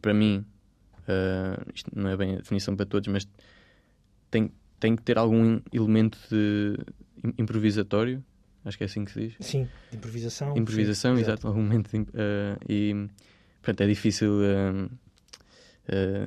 [0.02, 0.44] para mim,
[1.08, 3.28] ah, isto não é bem a definição para todos, mas
[4.30, 6.76] tem, tem que ter algum elemento de
[7.24, 8.22] im- improvisatório,
[8.64, 9.34] acho que é assim que se diz.
[9.40, 10.56] Sim, de improvisação.
[10.56, 13.08] Improvisação, sim, exato, algum momento de, ah, e
[13.62, 14.88] portanto é difícil ah,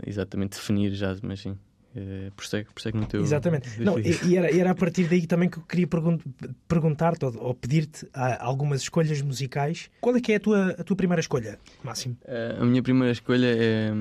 [0.05, 1.57] exatamente definir jazz, mas sim.
[1.95, 3.19] Uh, prossegue, prossegue no teu.
[3.19, 3.67] Exatamente.
[3.81, 6.19] Não, e, era, era a partir daí também que eu queria pergun-
[6.67, 9.89] perguntar-te ou, ou pedir-te algumas escolhas musicais.
[9.99, 12.15] Qual é que é a tua, a tua primeira escolha, Máximo?
[12.25, 13.91] Uh, a minha primeira escolha é, é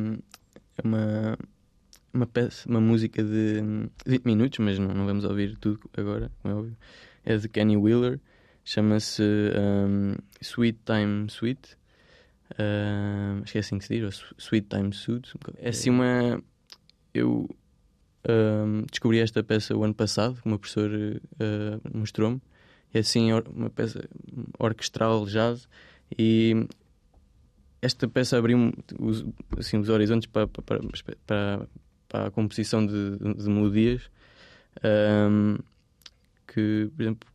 [0.85, 1.39] uma,
[2.13, 6.31] uma peça, uma música de hum, 20 minutos, mas não, não vamos ouvir tudo agora,
[6.43, 6.77] como é óbvio.
[7.25, 8.21] É de Kenny Wheeler,
[8.65, 11.77] chama-se um, Sweet Time Sweet.
[12.53, 15.35] Uh, acho que é assim que se diz, ou Sweet Time Suit.
[15.59, 16.43] É assim uma.
[17.13, 17.49] Eu
[18.29, 22.41] um, descobri esta peça o ano passado, que uma professora uh, mostrou-me.
[22.93, 24.09] É assim uma peça
[24.59, 25.69] orquestral, jazz,
[26.19, 26.67] e
[27.81, 29.25] esta peça abriu os,
[29.57, 30.81] assim, os horizontes para, para,
[31.27, 31.69] para,
[32.09, 34.11] para a composição de, de melodias
[34.85, 35.59] um,
[36.47, 37.29] que, por exemplo,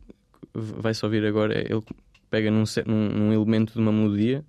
[0.53, 1.59] vai-se ouvir agora.
[1.59, 1.83] Ele
[2.29, 4.43] pega num, num, elemento de uma melodia,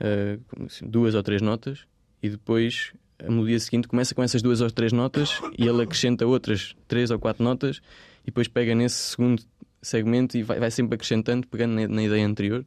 [0.00, 1.86] uh, assim, duas ou três notas,
[2.22, 6.26] e depois a melodia seguinte começa com essas duas ou três notas e ele acrescenta
[6.26, 7.80] outras três ou quatro notas
[8.22, 9.42] e depois pega nesse segundo
[9.80, 12.64] segmento e vai, vai sempre acrescentando, pegando na, na ideia anterior.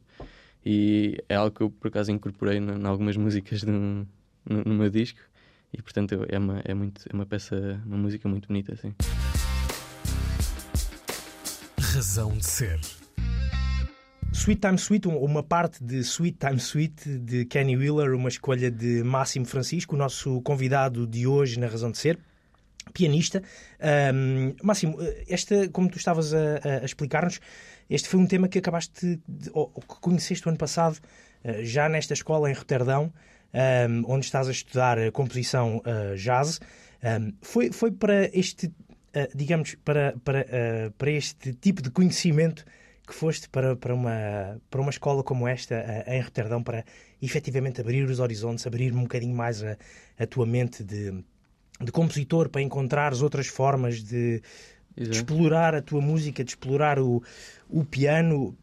[0.64, 4.06] E é algo que eu por acaso incorporei em algumas músicas de um-
[4.48, 5.18] no, no meu disco.
[5.72, 8.92] E portanto é uma, é muito, é uma peça, uma música muito bonita, assim.
[11.78, 12.80] Razão de ser.
[14.32, 18.70] Sweet Time Sweet, um- uma parte de Sweet Time Sweet de Kenny Wheeler, uma escolha
[18.70, 22.18] de Máximo Francisco, o nosso convidado de hoje na Razão de Ser,
[22.92, 23.42] pianista.
[23.80, 26.38] Ahm, Máximo, esta, como tu estavas a,
[26.82, 27.40] a explicar-nos,
[27.90, 30.98] este foi um tema que acabaste de, ou, que conheceste o ano passado,
[31.42, 33.12] eh, já nesta escola em Roterdão,
[33.52, 36.60] ahm, onde estás a estudar composição eh, jazz.
[37.02, 40.46] Um, foi, foi para este, uh, digamos, para, para,
[40.96, 42.64] para este tipo de conhecimento
[43.06, 46.84] que foste para, para, uma, para uma escola como esta, em Roterdão, para
[47.20, 49.76] efetivamente abrir os horizontes, abrir um bocadinho mais a,
[50.18, 51.24] a tua mente de,
[51.80, 54.42] de compositor, para encontrares outras formas de,
[54.96, 57.22] de explorar a tua música, de explorar o,
[57.68, 58.56] o piano,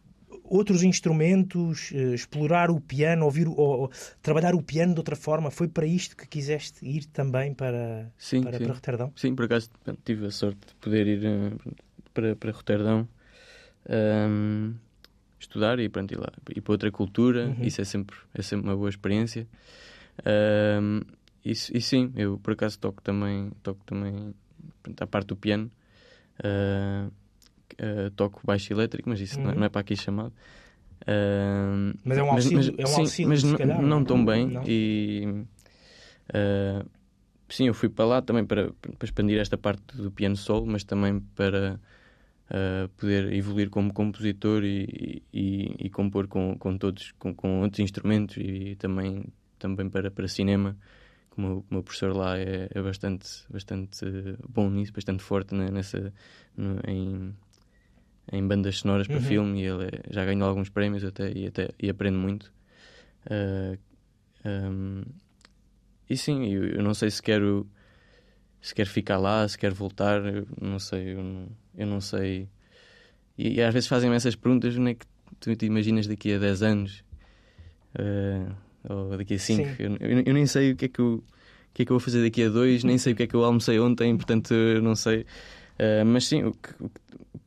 [0.44, 5.52] outros instrumentos, uh, explorar o piano, ouvir ou, trabalhar o piano de outra forma.
[5.52, 8.64] Foi para isto que quiseste ir também para, sim, para, sim.
[8.64, 9.14] para Roterdão?
[9.16, 9.70] Sim, por acaso
[10.06, 11.76] tive a sorte de poder ir uh,
[12.14, 13.08] para, para Roterdão
[13.90, 14.74] um,
[15.40, 17.48] estudar e, pronto, ir lá ir para outra cultura.
[17.48, 17.64] Uhum.
[17.64, 19.48] Isso é sempre, é sempre uma boa experiência.
[20.26, 21.02] Um,
[21.44, 24.34] e, e, sim, eu por acaso toco também, toco também
[24.84, 25.72] pronto, a parte do piano.
[26.44, 27.08] Uh,
[27.82, 29.48] uh, toco baixo elétrico, mas isso uhum.
[29.48, 30.34] não, não, é para aqui chamado.
[31.02, 34.24] Uh, mas é um auxílio, mas, é um auxílio sim, mas calhar, não, não tão
[34.24, 34.48] bem.
[34.48, 34.64] Não?
[34.66, 35.46] E
[37.50, 40.84] sim, eu fui para lá também para, para expandir esta parte do piano solo, mas
[40.84, 41.80] também para
[42.98, 48.38] poder evoluir como compositor e, e, e compor com, com todos, com, com outros instrumentos
[48.38, 49.26] e também,
[49.60, 50.78] também para, para cinema
[51.38, 54.04] como o meu professor lá é, é, bastante, bastante
[54.50, 56.12] bom nisso, bastante forte né, nessa,
[56.58, 57.36] no, em,
[58.32, 59.22] em bandas sonoras para uhum.
[59.22, 62.52] filme e ele é, já ganhou alguns prémios até e, até, e aprende muito.
[63.28, 63.78] Uh,
[64.44, 65.04] ah, um,
[66.10, 67.70] e sim, eu, eu, não sei se quero
[68.60, 70.20] se quero ficar lá, se quero voltar,
[70.60, 71.48] não sei, eu não,
[71.78, 72.50] eu não sei.
[73.38, 75.06] E, e, às vezes fazem-me essas perguntas, não é que
[75.40, 77.04] tu te imaginas daqui a 10 anos
[77.94, 79.62] uh, ou daqui a 5.
[79.80, 81.24] Eu, eu, eu, nem sei o que é que eu, o
[81.74, 83.36] que é que eu vou fazer daqui a 2, nem sei o que é que
[83.36, 85.22] eu almocei ontem, portanto não sei.
[85.22, 86.70] Uh, mas sim, o que,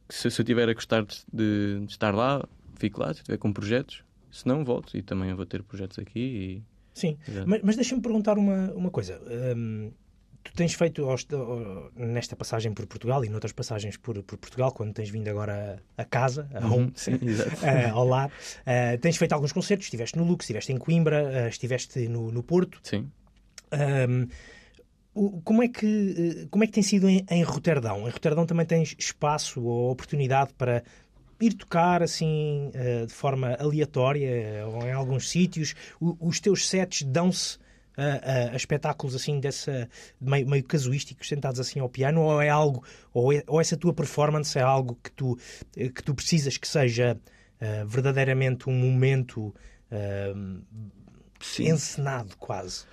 [0.09, 3.53] se, se eu tiver a gostar de, de, estar lá, fico lá, se estiver com
[3.53, 4.05] projetos.
[4.31, 6.21] Se não, volto e também vou ter projetos aqui.
[6.21, 6.63] E...
[6.95, 9.21] Sim, mas, mas deixa-me perguntar uma, uma coisa.
[9.57, 9.91] Um,
[10.43, 11.07] tu tens feito
[11.95, 16.05] nesta passagem por Portugal e noutras passagens por, por Portugal, quando tens vindo agora a
[16.05, 20.25] casa, a uhum, home, sim, uh, ao lar, uh, tens feito alguns concertos, estiveste no
[20.25, 22.81] Lux, estiveste em Coimbra, uh, estiveste no, no Porto.
[22.83, 23.11] Sim.
[23.73, 24.27] Um,
[25.45, 28.09] como é que, como é que tem sido em, em Roterdão?
[28.09, 30.83] Em Roterdão também tens espaço ou oportunidade para
[31.41, 32.71] ir tocar assim
[33.07, 35.75] de forma aleatória ou em alguns sítios?
[36.01, 37.59] O, os teus sets dão-se
[38.01, 39.89] a, a, a, espetáculos assim dessa
[40.21, 42.83] meio, meio casuísticos sentados assim ao piano ou é algo
[43.13, 45.39] ou, é, ou essa tua performance é algo que tu
[45.77, 47.19] eh, que tu precisas que seja
[47.61, 49.55] uh, verdadeiramente um momento
[49.93, 50.63] uh,
[51.59, 52.85] encenado quase?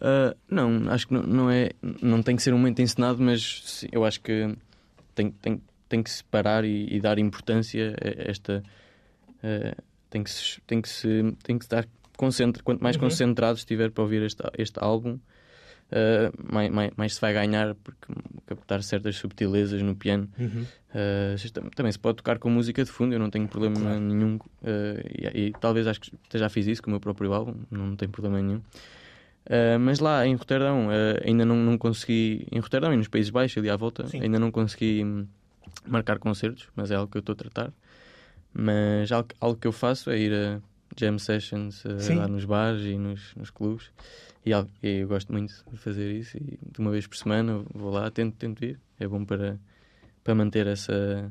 [0.00, 1.70] Uh, não, acho que não, não, é.
[2.02, 4.54] Não tem que ser um momento encenado, mas sim, eu acho que
[5.14, 8.62] tem, tem, tem que se parar e, e dar importância a esta.
[10.10, 11.86] Tem, que se, tem, que se, tem que se dar.
[12.16, 13.02] Concentra, quanto mais uhum.
[13.02, 18.12] concentrado estiver para ouvir este, este álbum, uh, mais, mais, mais, se vai ganhar, porque
[18.46, 20.28] captar certas subtilezas no piano.
[20.38, 20.66] Uhum.
[21.74, 24.00] também se pode tocar com música de fundo, eu não tenho problema claro.
[24.00, 24.38] nenhum.
[24.64, 28.10] E, e, talvez acho que já fiz isso com o meu próprio álbum, não tenho
[28.10, 28.60] problema nenhum.
[29.46, 33.30] Uh, mas lá em Roterdão uh, ainda não, não consegui, em Roterdão e nos Países
[33.30, 34.20] Baixos, ali à volta, Sim.
[34.20, 35.26] ainda não consegui hum,
[35.86, 37.72] marcar concertos, mas é algo que eu estou a tratar.
[38.54, 40.60] Mas algo, algo que eu faço é ir a
[40.96, 43.90] jam sessions uh, lá nos bares e nos, nos clubes.
[44.44, 46.36] E, e, eu gosto muito de fazer isso.
[46.36, 48.78] E de uma vez por semana vou lá, tento, tento ir.
[48.98, 49.58] É bom para,
[50.22, 51.28] para manter essa.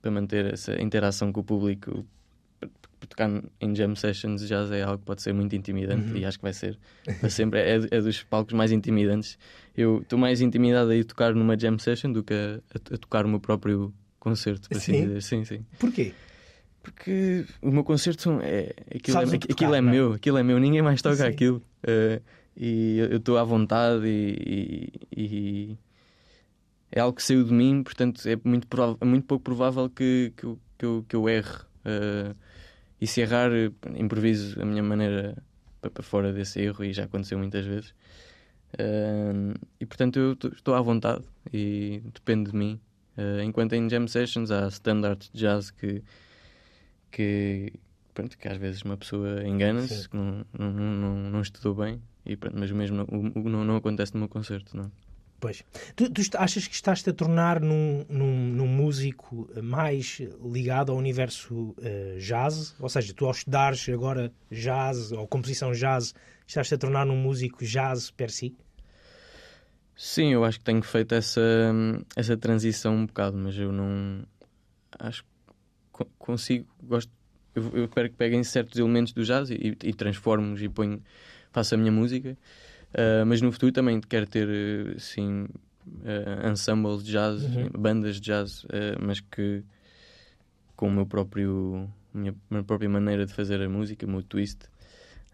[0.00, 2.06] para manter essa interação com o público
[3.06, 6.16] tocar em jam sessions jazz é algo que pode ser muito intimidante uhum.
[6.16, 6.78] e acho que vai ser
[7.20, 7.60] para sempre.
[7.60, 9.38] É, é, dos palcos mais intimidantes.
[9.76, 12.98] Eu estou mais intimidado a ir tocar numa jam session do que a, a, a
[12.98, 15.06] tocar o meu próprio concerto, por assim sim?
[15.06, 15.22] dizer.
[15.22, 15.66] Sim, sim.
[15.78, 16.12] Porquê?
[16.90, 18.74] Porque o meu concerto é.
[18.94, 21.24] Aquilo, é, tocar, aquilo é, meu, aquilo é meu, ninguém mais toca sim.
[21.24, 21.62] aquilo.
[21.84, 22.22] Uh,
[22.56, 25.78] e eu estou à vontade e, e, e,
[26.90, 30.32] é algo que saiu de mim, portanto é muito, provável, é muito pouco provável que,
[30.36, 31.58] que, eu, que, eu, que eu erre.
[31.84, 32.34] Uh,
[33.00, 33.50] e se errar,
[33.96, 35.40] improviso a minha maneira
[35.80, 37.94] para fora desse erro e já aconteceu muitas vezes.
[38.74, 42.80] Uh, e portanto eu estou à vontade e depende de mim.
[43.16, 46.02] Uh, enquanto em jam sessions há standards de jazz que,
[47.10, 47.72] que,
[48.14, 52.36] pronto, que às vezes uma pessoa engana-se, que não, não, não, não, estudou bem, e,
[52.36, 54.76] pronto, mas mesmo não, não, não acontece no meu concerto.
[54.76, 54.90] Não.
[55.40, 55.64] Pois.
[55.94, 61.74] Tu, tu, achas que estás-te a tornar num, num, num, músico mais ligado ao universo
[61.78, 62.74] uh, jazz?
[62.80, 66.12] Ou seja, tu ao estudares agora jazz ou composição jazz,
[66.46, 68.56] estás-te a tornar num músico jazz per si?
[69.96, 71.40] Sim, eu acho que tenho feito essa,
[72.16, 74.24] essa transição um bocado, mas eu não.
[74.98, 75.28] Acho que
[76.18, 76.66] consigo.
[76.82, 77.10] Gosto.
[77.54, 81.02] Eu, eu espero que peguem certos elementos do jazz e, e transformo-os e ponho,
[81.50, 82.36] faço a minha música.
[82.92, 84.48] Uh, mas no futuro também quero ter,
[84.96, 85.44] assim,
[85.86, 87.68] uh, ensembles de jazz, Uhum.
[87.78, 88.68] bandas de jazz, uh,
[89.00, 89.62] mas que
[90.76, 94.60] com o meu próprio, minha, minha própria maneira de fazer a música, o meu twist.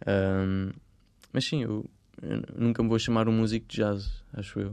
[0.06, 0.70] Um,
[1.32, 1.88] mas sim, eu,
[2.22, 4.70] eu nunca me vou chamar um músico de jazz, acho eu.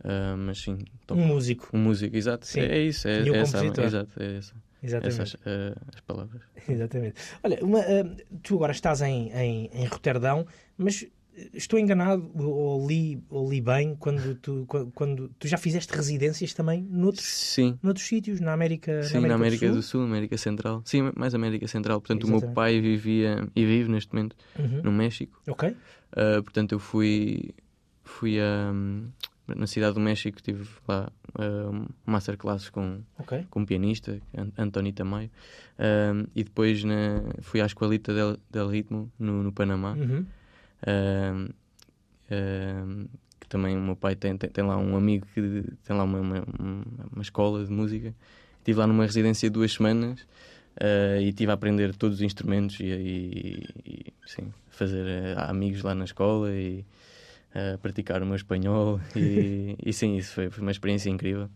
[0.00, 1.68] Uh, mas sim, toco Um músico.
[1.72, 2.46] um músico, exato.
[2.46, 2.60] Sim.
[2.60, 5.20] É, é isso, é, E é essa, exato, é essa, Exatamente.
[5.22, 6.42] essas uh, as palavras.
[6.68, 7.14] Exatamente.
[7.42, 11.04] Olha, uma, ah, tu agora estás em, em, em Roterdão, mas
[11.36, 16.54] eh, estou enganado ou li, ou li bem quando tu, quando, tu já fizeste residências
[16.54, 20.82] também noutros, Sim, noutros sítios, na América, sim, na América do Sul, América Central.
[20.84, 22.00] Sim, mais América Central.
[22.00, 22.54] Portanto, o meu Exatamente.
[22.54, 24.82] pai vivia e vive neste momento Uhum.
[24.84, 25.40] no México.
[25.48, 25.70] Ok.
[25.70, 27.50] Uh, portanto, eu fui,
[28.02, 28.72] fui a,
[29.56, 33.46] na cidade do México, tive lá uh, masterclasses com, Ok.
[33.50, 35.30] com um pianista, An- António Tamayo,
[35.78, 40.26] Um, e depois na, fui à Escoalita del, del Ritmo, no, no Panamá, Uhum.
[40.86, 41.48] Um,
[42.30, 43.06] um,
[43.40, 45.40] que também o meu pai tem, tem, tem lá um amigo que
[45.84, 46.44] tem lá uma, uma,
[47.12, 48.14] uma escola de música.
[48.58, 50.20] Estive lá numa residência duas semanas
[50.80, 55.04] uh, e estive a aprender todos os instrumentos e, e, e, sim, fazer
[55.36, 56.84] uh, amigos lá na escola e
[57.54, 59.00] uh, praticar o meu espanhol.
[59.16, 61.48] E, e sim, isso foi, foi uma experiência incrível.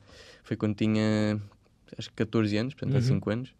[0.44, 1.40] Foi quando tinha
[1.98, 3.02] acho que 14 anos, portanto há Uhum.
[3.02, 3.54] 5 anos.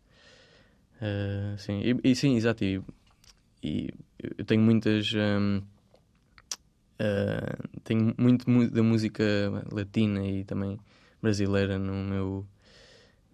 [1.01, 2.65] Uh, sim, e, e sim, exato.
[2.65, 2.81] E,
[3.63, 3.91] e
[4.39, 5.13] eu tenho muitas.
[5.15, 5.63] hum,
[7.01, 9.25] uh, tenho muito mu- da música
[9.73, 10.79] latina e também
[11.21, 12.47] brasileira no meu.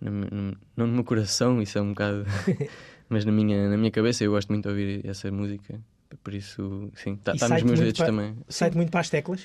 [0.01, 2.25] no no- não no meu coração, isso é um bocado.
[3.09, 5.81] mas na minha, na minha cabeça eu gosto muito de ouvir essa música.
[6.23, 8.37] Por isso, sim, está tá nos meus dedos também.
[8.49, 9.43] Sai-te muito para as teclas?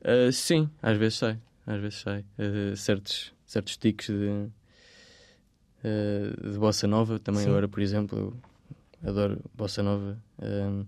[0.00, 1.38] Uh, sim, às vezes sai.
[1.66, 2.24] Às vezes sai.
[2.38, 4.48] Uh, certos, certos tiques de,
[5.84, 7.18] uh, de bossa nova.
[7.18, 7.50] Também Sim.
[7.50, 8.36] agora, por exemplo,
[9.02, 10.18] eu adoro bossa nova.
[10.40, 10.84] Um,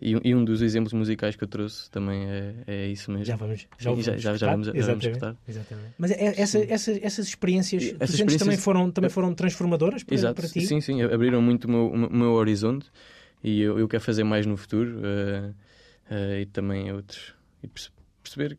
[0.00, 3.24] e, um- e um dos exemplos musicais que eu trouxe também é, é isso mesmo.
[3.24, 5.36] Já vamos, já, Sim, já- já- já vamos- já vamos Exatamente, escutar.
[5.48, 5.94] exatamente.
[5.98, 10.14] Mas é- essa, essa, essas experiências, essas sentes também experiências- foram, também foram transformadoras para,
[10.14, 10.60] Exato, para ti?
[10.66, 12.90] sim, sim, abriram muito o meu, o meu horizonte
[13.42, 15.50] e eu, eu quero fazer mais no futuro uh,
[16.10, 17.90] uh, e também outros e perce-
[18.22, 18.58] perceber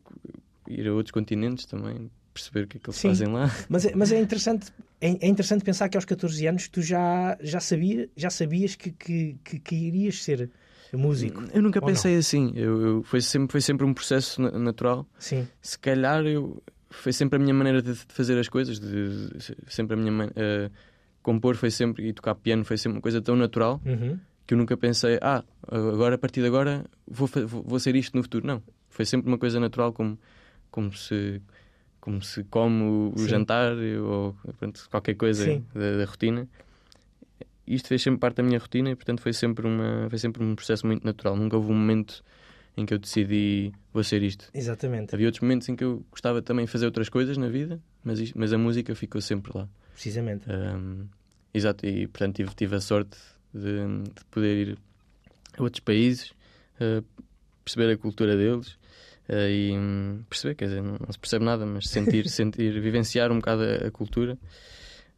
[0.68, 3.08] ir a outros continentes também perceber o que é que eles Sim.
[3.08, 6.68] fazem lá Mas, é- mas é interessante é, é interessante pensar que aos 14 anos
[6.68, 10.50] tu já, já, sabia, já sabias que, que, que, que irias ser
[10.92, 11.42] músico.
[11.52, 15.46] eu nunca pensei assim eu, eu- foi sempre foi sempre um processo na- natural Sim,
[15.60, 19.56] se calhar eu foi sempre a minha maneira de, de fazer as coisas de, de-
[19.68, 20.70] sempre a minha uh,
[21.22, 24.18] compor foi sempre e tocar piano foi sempre uma coisa tão natural Uhum.
[24.48, 28.16] Que eu nunca pensei, ah, agora a partir de agora vou, vou, vou ser isto
[28.16, 28.46] no futuro.
[28.46, 28.62] Não.
[28.88, 30.18] Foi sempre uma coisa natural, como,
[30.70, 31.40] como, se,
[32.00, 36.48] como se come o, o jantar ou pronto, qualquer coisa da, da rotina.
[37.66, 40.54] Isto fez sempre parte da minha rotina e, portanto, foi sempre, uma, foi sempre um
[40.56, 41.36] processo muito natural.
[41.36, 42.24] Nunca houve um momento
[42.76, 44.48] em que eu decidi, vou ser isto.
[44.54, 47.78] exatamente, Havia outros momentos em que eu gostava também de fazer outras coisas na vida,
[48.02, 49.68] mas, isto- mas a música ficou sempre lá.
[49.92, 50.46] precisamente.
[50.50, 51.06] Um,
[51.52, 53.18] exato, e portanto tive, tive a sorte
[53.58, 54.78] de, de poder ir
[55.56, 56.30] a outros países,
[56.80, 57.04] uh,
[57.64, 58.78] perceber a cultura deles
[59.28, 63.30] uh, e hum, perceber, quer dizer, não, não se percebe nada, mas sentir, sentir vivenciar
[63.30, 64.38] um bocado a, a cultura.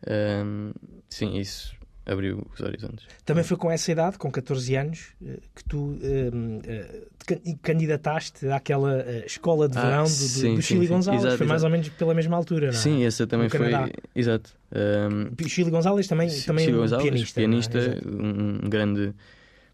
[0.07, 0.73] Um,
[1.09, 1.80] sim, isso
[2.11, 3.07] abriu os horizontes.
[3.25, 6.31] Também foi com essa idade, com 14 anos, eh, que tu eh,
[6.67, 10.75] eh, te can- candidataste àquela eh, escola de Ah, verão do, do- sim, do sim,
[10.75, 10.93] Chili sim.
[10.93, 11.23] Gonzalez.
[11.23, 11.73] Exato, foi mais exato.
[11.73, 12.83] ou menos pela mesma altura, não é?
[12.83, 13.71] Sim, essa também No foi.
[13.71, 13.93] Canadá.
[14.15, 14.55] Exato.
[14.73, 17.41] Um, O Chili Gonzalez também, também Chico um Gonzalez, pianista.
[17.41, 17.43] é?
[17.43, 18.09] pianista Exato.
[18.09, 19.03] um, um grande,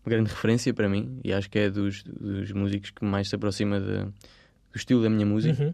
[0.04, 3.34] uma grande referência para mim e acho que é dos, dos músicos que mais se
[3.34, 5.72] aproxima de- do estilo da minha música, Uhum.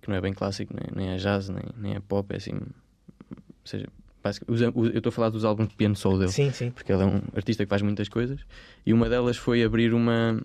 [0.00, 2.52] que não é bem clássico, nem, nem é jazz, nem, nem é pop, é assim.
[2.54, 3.86] Ou seja,
[4.46, 6.70] eu estou a falar dos álbuns de piano solo dele, Sim, sim.
[6.70, 8.40] porque ele é um artista que faz muitas coisas.
[8.84, 10.40] E uma delas foi abrir uma,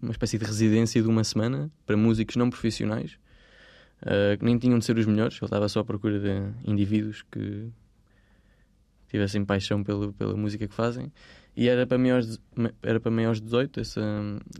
[0.00, 3.18] uma espécie de residência de uma semana para músicos não profissionais.
[4.02, 7.22] uh, que nem tinham de ser os melhores, ele estava só à procura de indivíduos
[7.30, 7.68] que
[9.08, 11.12] tivessem paixão pela, pela música que fazem.
[11.56, 12.40] E era para maiores,
[12.82, 14.00] era para maiores de 18 essa,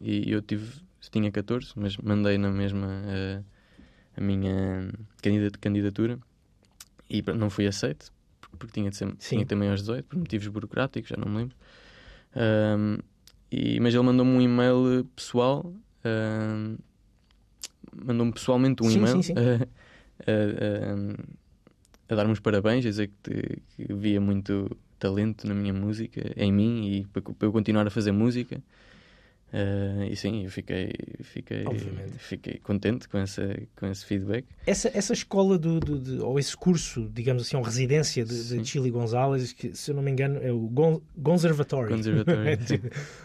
[0.03, 0.66] e eu tive
[1.11, 3.44] tinha 14 mas mandei na mesma uh,
[4.16, 4.90] a minha
[5.23, 6.18] candida- candidatura.
[7.09, 8.12] E não fui aceito
[8.61, 9.16] porque- tinha de, ser, Sim.
[9.18, 11.57] tinha de ter maiores de 18 por motivos burocráticos, já não me lembro
[12.37, 12.99] Um,
[13.51, 16.77] e, mas ele mandou-me um e-mail pessoal um,
[18.07, 19.35] mandou-me pessoalmente um Sim, e-mail sim, sim.
[19.37, 21.12] a- a-
[22.09, 26.33] a, a dar-me os parabéns, a dizer que, que via muito talento na minha música,
[26.37, 28.62] em mim, e para, para eu continuar a fazer música.
[29.52, 32.12] Uh, e sim, eu fiquei, fiquei, Obviamente.
[32.18, 33.42] fiquei contente com, essa,
[33.76, 34.44] com esse feedback.
[34.64, 38.42] Essa, essa escola, do, do- de- ou esse curso, digamos assim, ou residência de, de
[38.44, 38.64] Sim.
[38.64, 41.00] Chili Gonzalez, que se eu não me engano é o Gon,
[42.64, 42.80] sim.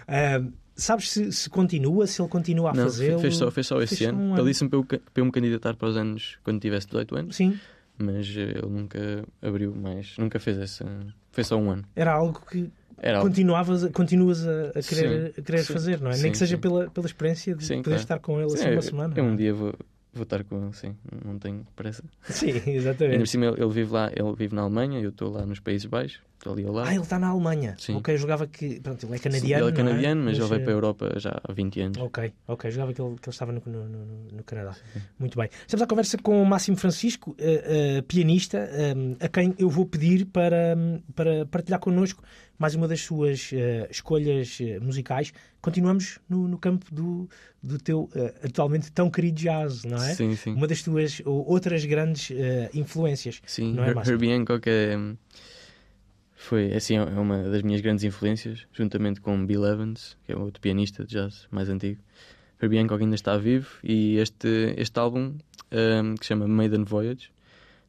[0.07, 0.41] Ah,
[0.75, 3.19] sabes se, se continua, se ele continua a não, fazê-lo?
[3.19, 4.33] fez só, fez só esse Fez só ano.
[4.33, 7.15] um Ele disse-me para, eu para eu me candidatar para os anos quando tivesse 18
[7.17, 7.59] anos, Sim,
[7.99, 10.85] mas eh, ele nunca abriu mais, nunca fez essa.
[11.31, 11.83] Foi só um ano.
[11.95, 16.10] era algo que Era continuavas, continuas a, a querer, Sim, a querer sim, fazer, não
[16.12, 16.13] é?
[16.13, 17.99] Nem sim, que seja pela, pela experiência de poder claro.
[17.99, 19.13] estar com ele assim uma semana.
[19.17, 19.73] Eu um dia vou,
[20.13, 20.95] vou estar com ele, sim.
[21.23, 22.03] Não tenho pressa.
[22.23, 23.29] Sim, Ainda por exatamente.
[23.29, 26.21] cima ele, ele vive lá, ele vive na Alemanha, eu estou lá nos Países Baixos,
[26.51, 26.88] ali ao lado.
[26.89, 27.75] Ah, ele está na Alemanha.
[27.77, 27.95] Sim.
[27.95, 28.79] Ok, jogava que.
[28.79, 29.63] Pronto, ele é Sim, canadiano.
[29.65, 31.97] ele é canadiano, mas ele veio eh, para a Europa já há 20 anos.
[31.99, 32.71] Ok, ok.
[32.71, 34.75] Jogava que ele, que ele estava no, no, no, no Canadá.
[35.19, 35.49] Muito bem.
[35.62, 39.86] Estamos à conversa com o Máximo Francisco, eh, eh, pianista, eh, a quem eu vou
[39.86, 42.23] pedir para, hum, para partilhar connosco
[42.58, 45.34] mais uma das suas eh, escolhas eh, musicais.
[45.62, 47.27] Continuamos no, no campo do,
[47.62, 50.13] do teu eh, atualmente tão querido jazz, não é?
[50.15, 50.53] Sim, sim.
[50.53, 53.41] Uma das tuas ou outras grandes eh, influências.
[53.45, 53.89] Sim, Não é?
[54.08, 54.95] Herbie Hancock é,
[56.45, 60.62] foi assim, é uma das minhas grandes influências, juntamente com Bill Evans, que é outro
[60.62, 62.01] pianista de jazz mais antigo.
[62.62, 65.34] Herbie Hancock ainda está vivo e este, este álbum,
[65.71, 67.31] um, que se chama Maiden Voyage,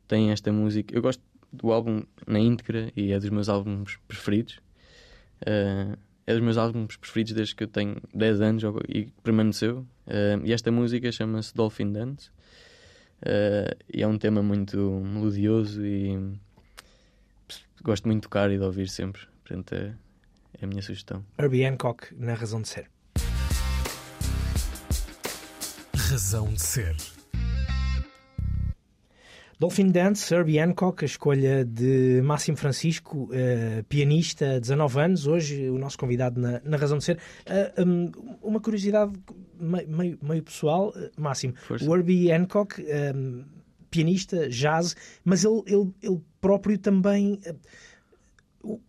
[0.09, 0.95] tem esta música.
[0.95, 4.59] Eu gosto do álbum na íntegra e é dos meus álbuns preferidos.
[5.43, 9.87] Uh, é dos meus álbuns preferidos desde que eu tenho 10 anos e permaneceu.
[10.07, 12.31] Uh, e esta música chama-se Dolphin Dance.
[13.23, 16.39] Uh, e é um tema muito melodioso e
[17.83, 19.23] gosto muito de tocar e de ouvir sempre.
[19.45, 19.95] Portanto, é,
[20.61, 21.25] é a minha sugestão.
[21.39, 22.91] Herbie Hancock, na razão de ser.
[25.95, 26.97] Razão de ser.
[29.59, 35.79] Dolphin Dance, Herbie Hancock, a escolha de Máximo Francisco, eh, pianista, 19 anos, hoje o
[35.79, 37.19] nosso convidado na, na Razão de Ser.
[37.47, 38.13] Eh, um,
[38.43, 39.13] uma curiosidade
[39.59, 41.55] meio, meio, meio pessoal, eh, Máximo.
[41.57, 41.89] Força.
[41.89, 42.85] O Herbie Hancock,
[43.15, 43.45] um,
[43.97, 47.41] pianista, jazz, mas ele, ele, ele próprio também.
[47.45, 47.55] eh,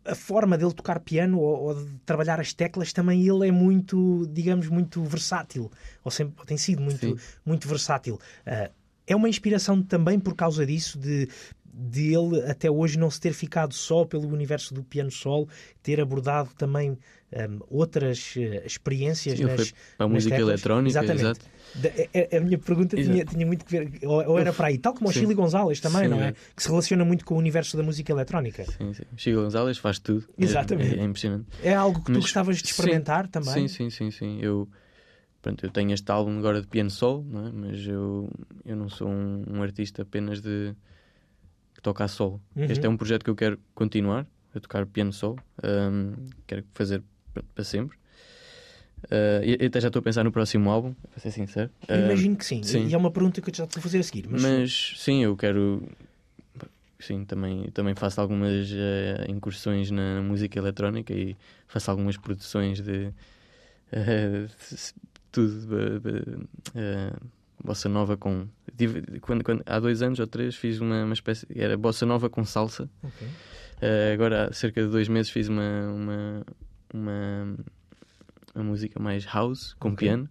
[0.06, 4.28] a forma dele tocar piano ou, ou de trabalhar as teclas também ele é muito,
[4.32, 5.72] digamos, muito versátil.
[6.04, 7.16] Ou sempre ou tem sido muito, Sim.
[7.46, 8.20] muito versátil.
[8.46, 8.72] Ah,
[9.06, 11.30] é uma inspiração também por causa disso, de,
[11.72, 15.48] de ele até hoje não se ter ficado só pelo universo do piano solo,
[15.84, 16.98] ter abordado também
[17.36, 20.50] ahm, outras eh, experiências Sim, nas, para a música teclas.
[20.54, 21.22] eletrónica, Exatamente.
[21.24, 21.46] exato.
[21.76, 24.68] Da- a- a, a minha pergunta tinha, tinha muito que ver, ou, ou era para
[24.68, 25.20] aí, tal como o Sim.
[25.20, 26.30] Chile Gonzalez também, Sim, não é?
[26.30, 26.40] exato.
[26.56, 28.64] Que se relaciona muito com o universo da música eletrónica.
[28.66, 29.04] Sim, sim.
[29.16, 30.28] Chico Gonzalez faz tudo.
[30.38, 30.96] É- Exatamente.
[30.98, 31.46] É, é impressionante.
[31.62, 33.68] É algo que tu Mas- gostavas de sim, experimentar também?
[33.68, 34.40] Sim, sim, sim, sim.
[34.42, 34.68] Eu,
[35.42, 37.52] pronto, eu tenho este álbum agora de piano solo, não é?
[37.52, 38.30] mas eu,
[38.66, 40.74] eu não sou um, um artista apenas de
[41.76, 42.42] que toca a solo.
[42.56, 42.64] Uhum.
[42.64, 45.38] Este é um projeto que eu quero continuar a tocar piano solo.
[45.62, 46.14] Ahm,
[46.48, 47.04] quero fazer
[47.42, 47.98] para, para sempre.
[49.12, 51.70] Ah, e até já estou a pensar no próximo álbum, para ser sincero.
[51.88, 52.64] Eu Ah, Imagino que sim.
[52.64, 52.88] sim.
[52.88, 54.26] E é uma pergunta que eu já te vou fazer a seguir.
[54.30, 55.88] Mas, mas sim, eu quero.
[57.00, 63.14] Sim, também, também faço algumas eh, incursões na música eletrónica e faço algumas produções de.
[63.92, 64.94] eh, de-
[65.32, 65.68] tudo.
[67.64, 68.48] bossa nova com.
[68.76, 71.46] tive- quando, quando- há dois anos ou três fiz uma, uma espécie.
[71.56, 72.90] Era bossa nova com salsa.
[73.04, 73.28] Ok.
[73.80, 75.92] Eh, agora há cerca de dois meses fiz uma.
[75.92, 76.46] uma,
[76.94, 77.56] uma,
[78.56, 79.98] uma música mais house com Ok.
[80.08, 80.30] piano.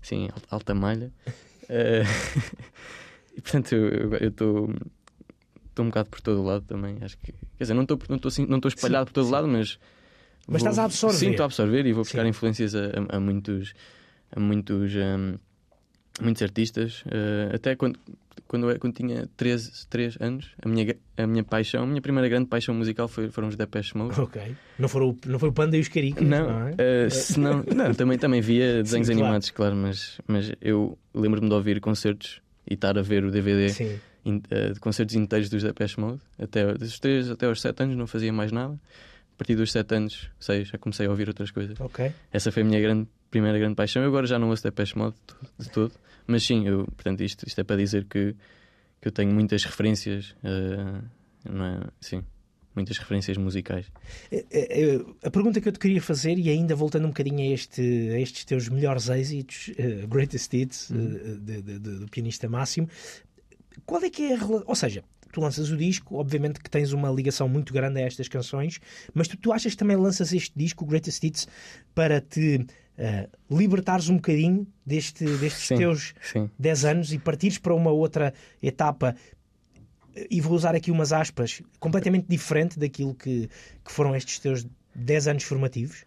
[0.00, 1.12] Sim, al- alta malha.
[1.68, 2.02] Eh,
[3.36, 4.74] e portanto eu estou
[5.68, 6.98] estou um bocado por todo o lado também.
[7.00, 9.78] Acho que, quer dizer, não estou não assim, não espalhado por todo o lado, mas
[10.48, 11.18] Mas estás a absorver.
[11.18, 12.28] Sim, estou a absorver e vou buscar Sim.
[12.28, 13.72] influências a, a- a muitos
[14.34, 15.38] a muitos hum,
[16.20, 17.02] muitos artistas.
[17.10, 17.98] Eh, até quando
[18.48, 22.28] quando, eu- quando tinha 13, 3 anos, a minha, a minha paixão, a minha primeira
[22.28, 24.18] grande paixão musical foi, foram os Depeche Mode.
[24.20, 24.42] Ok.
[24.78, 26.74] Não, foram, não foi o Panda e os Caricas, não, Não, é?
[26.76, 27.62] eh, se não,
[27.96, 29.26] também, também via desenhos Sim, claro.
[29.26, 33.70] animados, claro, mas, mas eu lembro-me de ouvir concertos e estar a ver o DVD
[33.70, 33.98] Sim.
[34.26, 36.20] in- eh, de concertos inteiros dos Depeche Mode.
[36.38, 38.74] Até, dos 3 até aos 7 anos não fazia mais nada.
[38.74, 41.80] A partir dos 7 anos, 6, já comecei a ouvir outras coisas.
[41.80, 42.12] Ok.
[42.30, 44.00] Essa foi a minha grande, primeira grande paixão.
[44.02, 45.16] Eu agora já não ouço Depeche Mode
[45.58, 45.94] de todo-.
[46.24, 48.36] Mas sim, eu, portanto, isto, isto é para dizer que,
[49.00, 51.00] que eu tenho muitas referências, eh,
[51.50, 51.80] não é?
[52.00, 52.22] Sim,
[52.76, 53.86] muitas referências musicais.
[54.30, 57.52] Eh, eh, A pergunta que eu te queria fazer, e ainda voltando um bocadinho a,
[57.54, 57.82] este,
[58.14, 60.94] a estes teus melhores êxitos, eh, greatest hits, eh,
[61.40, 62.88] de- de- de- do pianista Máximo,
[63.84, 64.64] qual é que é a relação?
[64.68, 65.02] Ou seja,
[65.32, 68.78] tu lanças o disco, obviamente que tens uma ligação muito grande a estas canções,
[69.12, 71.48] mas tu, tu achas que também lanças este disco, o Greatest Hits,
[71.94, 72.64] para te
[72.98, 75.76] eh, libertares um bocadinho deste, destes Sim.
[75.76, 76.50] teus Sim.
[76.58, 78.32] 10 anos e partires para uma outra
[78.62, 79.14] etapa,
[80.30, 83.48] e vou usar aqui umas aspas, completamente diferente daquilo que,
[83.84, 86.04] que foram estes teus 10 anos formativos?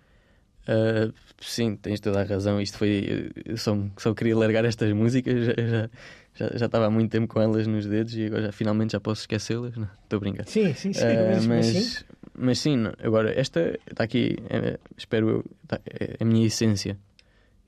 [0.68, 2.60] Uh, sim, tens toda a razão.
[2.60, 3.32] Isto foi.
[3.46, 5.46] Eu só, só queria largar estas músicas.
[5.46, 5.90] Já, já,
[6.34, 9.00] já, já estava há muito tempo com elas nos dedos e agora já, finalmente já
[9.00, 9.78] posso esquecê-las.
[9.78, 10.48] Não, Estou a brincar.
[10.48, 11.04] Sim, sim, sim.
[11.04, 12.06] Uh, mas, sim.
[12.38, 16.98] Mas sim, agora esta está aqui, é, espero eu, tá- é a minha essência.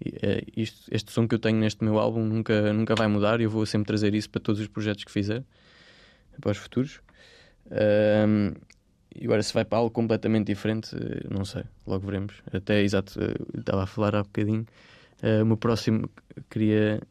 [0.03, 3.39] E, é, isto, este som que eu tenho neste meu álbum nunca, nunca vai mudar
[3.39, 5.43] e eu vou sempre trazer isso para todos os projetos que fizer,
[6.39, 7.01] para os futuros.
[7.72, 8.53] Ahm,
[9.15, 12.36] e agora, se vai para algo completamente diferente, eh, não sei, logo veremos.
[12.53, 14.65] Até, exato, eh, estava a falar há bocadinho.
[15.24, 16.07] eh, o meu próximo,
[16.49, 17.01] queria.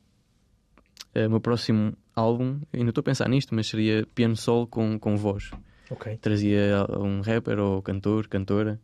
[1.15, 4.99] eh, o meu próximo álbum, ainda estou a pensar nisto, mas seria piano solo com,
[4.99, 5.51] com voz
[5.91, 6.18] Ok.
[6.20, 8.80] trazia um rapper ou cantor, cantora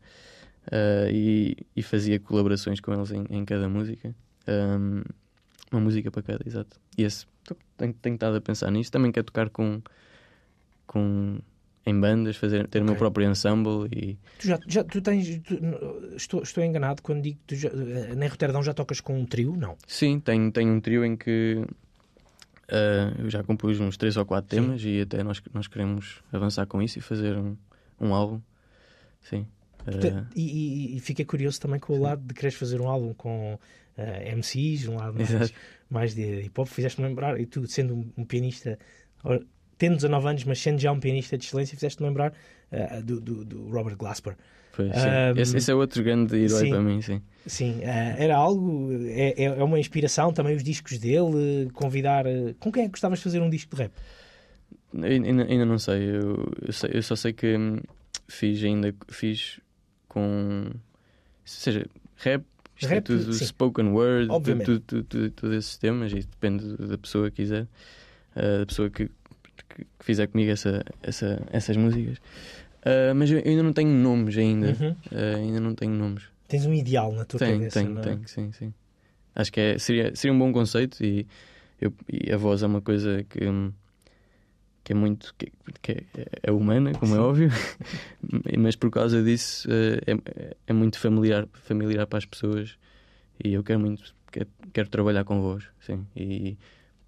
[0.70, 4.14] eh, e, e fazia colaborações com eles em, em cada música.
[4.48, 5.02] Um,
[5.70, 6.78] uma música para cada, exato.
[6.98, 7.26] E esse,
[7.76, 8.90] tenho, tenho estado a pensar nisso.
[8.92, 9.80] Também quero tocar com,
[10.86, 11.38] com
[11.84, 15.40] em bandas, fazer, ter o meu próprio ensemble e Tu já, já tu tens.
[15.40, 15.58] tu-
[16.16, 19.56] estou, estou enganado quando digo que tu já, eh, Roterdão já tocas com um trio?
[19.56, 19.76] Não.
[19.86, 21.64] sim, tenho, tenho um trio em que
[22.72, 24.62] eh, eu já compus uns três ou quatro Sim.
[24.62, 27.54] temas e até nós, nós queremos avançar com isso e fazer um,
[28.00, 28.40] um álbum.
[29.20, 29.46] Sim.
[30.00, 30.42] Te- E,
[30.94, 33.58] e, e fiquei curioso também com o lado de quereres fazer um álbum com
[33.96, 35.52] eh, MCs, um lado mais, Exato.
[35.90, 36.68] mais de hip hop.
[36.68, 38.78] Fizeste-me lembrar, e tu sendo um, um pianista,
[39.24, 39.44] or-
[39.76, 42.32] tendo 19 anos, mas sendo já um pianista de excelência, fizeste-me lembrar
[43.04, 44.36] do, do, do Robert Glasper.
[44.80, 46.70] Ahm, esse, esse é outro grande herói sim.
[46.70, 47.22] para mim, sim.
[47.44, 52.24] Sim, eh, era algo, é, é é uma inspiração também os discos dele, convidar.
[52.26, 53.92] eh, Com quem é que gostavas de fazer um disco de rap?
[54.94, 57.78] Ainda, ainda não sei eu, eu sei- eu só sei que hum,
[58.28, 59.58] fiz ainda fiz
[60.08, 60.66] com.
[60.70, 60.80] Ou
[61.44, 62.44] seja, rap,
[62.76, 63.44] isto Rap, é tudo sim.
[63.46, 64.66] spoken word, Obviamente.
[64.66, 67.66] tudo, tudo, tudo, tudo esses temas, e depende da pessoa que quiser,
[68.36, 72.18] ah, da pessoa que, que, que fizer comigo essa, essa, essas músicas.
[72.84, 74.76] Ah, mas eu ainda não tenho nomes ainda.
[74.80, 74.96] Uhum.
[75.12, 76.24] Ah, ainda não tenho nomes.
[76.48, 77.80] Tens um ideal na tua Tenho, cabeça.
[77.80, 78.04] tenho, não é?
[78.04, 78.74] tenho, sim, sim.
[79.34, 81.26] Acho que é, seria, seria um bom conceito e,
[81.80, 83.40] eu, e a voz é uma coisa que,
[84.84, 85.34] que é muito.
[85.38, 86.04] que, que é,
[86.42, 87.22] é humana, como é Sim.
[87.22, 87.48] óbvio,
[88.58, 92.76] mas por causa disso eh, é, é muito familiar, familiar para as pessoas
[93.42, 94.14] e eu quero muito.
[94.30, 96.06] Quero, quero trabalhar com voz, sim.
[96.16, 96.58] E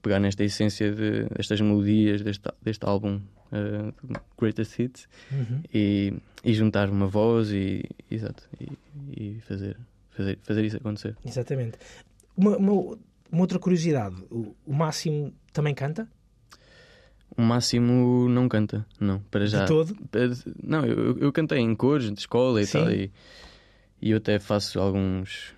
[0.03, 3.21] pegar nesta essência de, destas melodias deste, deste álbum
[3.55, 3.93] eh,
[4.39, 5.63] Greatest Hits Uhum.
[5.73, 6.13] e,
[6.45, 8.69] e juntar uma voz e, exato, e,
[9.17, 9.77] e fazer,
[10.11, 11.17] fazer, fazer isso acontecer.
[11.25, 11.79] Exatamente.
[12.37, 12.73] Uma, uma,
[13.31, 16.09] uma outra curiosidade: o, o Máximo também canta?
[17.37, 19.63] O Máximo não canta, não, para já.
[19.63, 19.97] De todo?
[20.63, 22.79] Não, eu, eu cantei em cores de escola e Sim.
[22.79, 23.11] tal, e,
[24.01, 25.53] e eu até faço alguns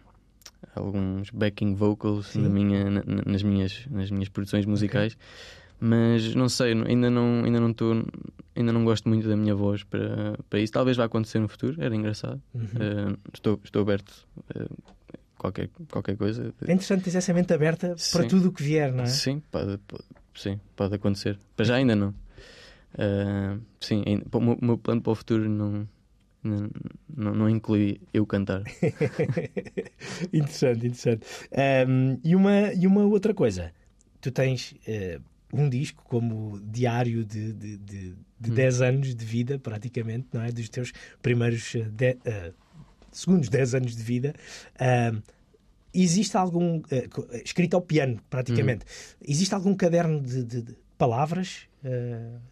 [0.74, 5.16] alguns backing vocals na minha, na- na- nas, minhas, nas minhas produções musicais,
[5.80, 8.04] mas não sei, ainda não ainda não estou
[8.54, 10.72] ainda não gosto muito da minha voz para, para isso.
[10.72, 12.40] Talvez vá acontecer no futuro, era engraçado.
[12.54, 12.62] Uhum.
[12.80, 14.66] Eh, estou, estou aberto a
[15.38, 16.54] qualquer, qualquer coisa.
[16.66, 18.28] É interessante ter essa mente aberta para Sim.
[18.28, 19.06] tudo o que vier, não é?
[19.06, 20.04] Sim, pode, pode-
[20.34, 21.38] sim, pode acontecer.
[21.54, 22.14] Para já ainda não.
[22.98, 25.86] Ah, sim, ainda- o meu, plano para o futuro não,
[26.42, 26.70] não,
[27.14, 28.62] não, não inclui eu cantar.
[30.32, 31.26] interessante, interessante.
[31.52, 33.72] Ahm, e, uma, e uma outra coisa:
[34.20, 35.20] tu tens eh,
[35.52, 38.54] um disco como diário de, de, de, de Hum.
[38.54, 40.52] 10 anos de vida, praticamente, não é?
[40.52, 40.92] Dos teus
[41.22, 42.52] primeiros eh, de- eh,
[43.12, 44.34] segundos 10 anos de vida.
[44.78, 45.20] Ahm,
[45.94, 46.82] existe algum.
[46.90, 47.08] eh,
[47.44, 48.84] escrito ao piano, praticamente.
[48.84, 49.16] Hum.
[49.26, 51.68] Existe algum caderno de, de- palavras?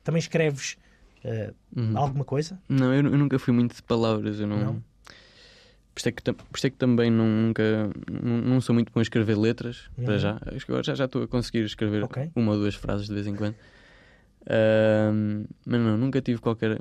[0.05, 0.76] Também escreves
[1.74, 1.97] Uhum.
[1.99, 2.61] alguma coisa?
[2.68, 4.38] Não, eu, eu nunca fui muito de palavras.
[4.38, 4.59] Eu não.
[4.59, 4.84] Não?
[5.95, 7.62] Por isso é que, por isso é que também nunca.
[8.20, 10.05] Não, sou muito bom a escrever letras, Uhum.
[10.05, 10.40] para já.
[10.47, 12.30] Acho que agora já, já estou a conseguir escrever Ok.
[12.34, 13.55] uma ou duas frases de vez em quando.
[14.47, 16.78] Ahm, mas não, nunca tive qualquer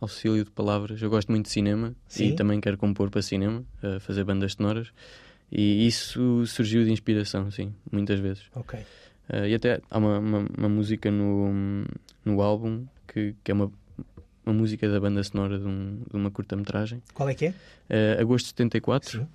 [0.00, 1.00] auxílio de palavras.
[1.00, 2.28] Eu gosto muito de cinema Sim.
[2.30, 4.92] e também quero compor para cinema, eh, fazer bandas sonoras.
[5.50, 8.44] E isso surgiu de inspiração, sim, muitas vezes.
[8.54, 8.78] Ok.
[9.28, 11.84] Eh, e até há uma, uma, uma música no,
[12.24, 13.70] no álbum que, que é uma,
[14.46, 17.02] uma música da banda sonora de, um- de uma curta-metragem.
[17.12, 17.54] Qual é que é?
[17.88, 19.18] Eh, Agosto de 74.
[19.20, 19.26] Sim.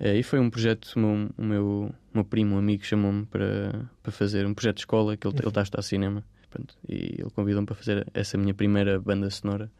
[0.00, 3.24] Eh, e foi um projeto, o meu, o meu, o meu primo, um amigo, chamou-me
[3.26, 6.22] para, para fazer um projeto de escola, que ele, ele está a estudar cinema.
[6.50, 9.70] Pronto, e ele convidou-me para fazer essa minha primeira banda sonora.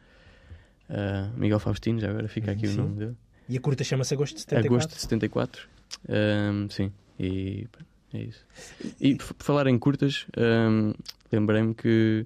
[0.89, 2.73] Eh, Miguel Faustino, já agora fica aqui Sim.
[2.79, 3.15] o nome dele.
[3.47, 4.73] E a curta chama-se Agosto de 74?
[4.75, 5.67] Agosto de 74.
[6.09, 7.67] Ahm, sim, e
[8.13, 8.43] é isso.
[8.99, 10.93] E por falar em curtas, ahm,
[11.31, 12.25] lembrei-me que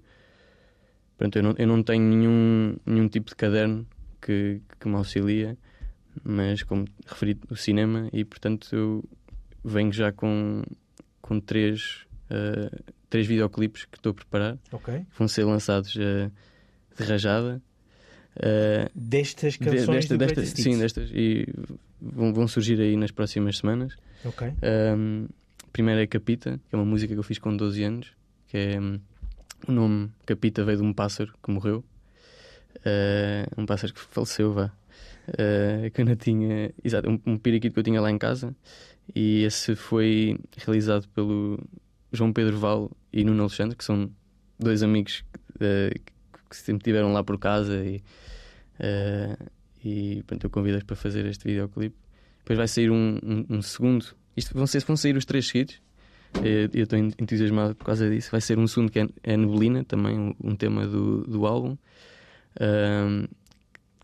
[1.20, 3.86] pronto, eu, não, eu não tenho nenhum, nenhum tipo de caderno
[4.22, 5.56] que, que me auxilia,
[6.24, 9.04] mas como referi o cinema, e portanto eu
[9.64, 10.64] venho já com,
[11.22, 12.72] com três, ah,
[13.10, 14.94] três videoclipes que estou a preparar, Ok.
[15.00, 16.32] que vão ser lançados ah,
[16.98, 17.62] de rajada.
[18.42, 21.10] Ah, Destas de- canções desta- do destas, Greatest sim, destas.
[21.14, 21.46] E
[22.02, 23.96] vão, vão surgir aí nas próximas semanas.
[24.24, 24.48] Ok.
[24.98, 25.28] Um,
[25.74, 28.12] primeiro é Capita, que é uma música que eu fiz com 12 anos,
[28.48, 28.80] que é
[29.68, 31.84] o nome Capita veio de um pássaro que morreu.
[32.78, 34.72] Uh, um pássaro que faleceu, vá.
[35.28, 36.74] Uh, que eu não tinha.
[36.84, 38.56] Exato, um, um periquito que eu tinha lá em casa.
[39.16, 41.60] E esse foi realizado pelo
[42.12, 44.12] João Pedro Val e Nuno Alexandre, que são
[44.60, 45.24] dois amigos
[45.56, 46.00] uh,
[46.50, 47.84] que sempre estiveram lá por casa.
[47.84, 48.02] E,
[49.84, 51.96] e pronto, eu convido-os para fazer este videoclipe.
[52.40, 54.06] Depois vai sair um, um, um segundo.
[54.36, 55.82] Isto vão, ser, vão sair os três seguidos.
[56.44, 58.32] Eu estou entusiasmado por causa disso.
[58.32, 61.76] Vai ser um segundo que é, é Neblina, também um, um tema do, do álbum
[62.60, 63.28] um,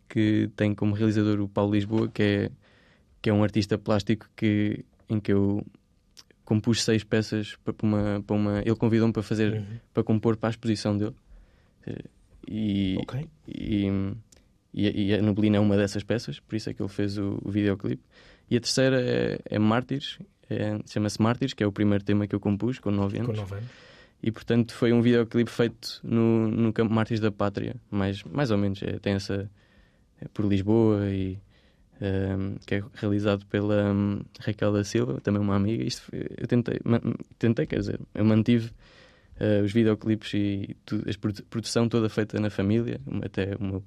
[0.09, 2.51] que tem como realizador o Paulo Lisboa, que é,
[3.21, 5.65] que é um artista plástico que, em que eu
[6.43, 8.23] compus seis peças para uma.
[8.25, 9.79] Para uma ele convidou-me para fazer, uhum.
[9.93, 11.15] para compor para a exposição dele.
[12.47, 13.27] E, okay.
[13.47, 13.87] e,
[14.73, 17.39] e, e, a Nublina é uma dessas peças, por isso é que ele fez o,
[17.43, 18.03] o videoclipe.
[18.49, 20.19] E a terceira é, é Mártires,
[20.49, 23.31] é, chama-se Mártires, que é o primeiro tema que eu compus com 9 anos.
[23.31, 23.69] Com 9 anos.
[24.21, 28.57] E portanto foi um videoclipe feito no, no Campo Mártires da Pátria, mais, mais ou
[28.57, 28.81] menos.
[28.81, 29.49] É, tem essa.
[30.19, 31.37] É por Lisboa e.
[32.01, 35.81] Um, que é realizado pela um, Raquel da Silva, também uma amiga.
[35.81, 36.77] Isto eu tentei,
[37.39, 38.69] tentei, quer dizer, eu mantive
[39.39, 43.83] uh, os videoclipes e tudo, a produção toda feita na família, até o meu, o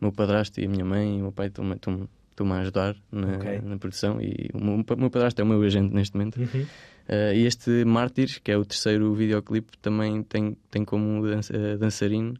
[0.00, 2.08] meu padrasto e a minha mãe e o meu pai estão-me
[2.42, 3.60] estão a ajudar na, okay.
[3.60, 4.20] na, produção.
[4.20, 6.40] E o meu, o meu padrasto é o meu agente neste momento.
[6.40, 6.62] Uhum.
[6.62, 11.78] Uh, e este Mártires, que é o terceiro videoclipe, também tem, tem como dança, uh,
[11.78, 12.34] dançarino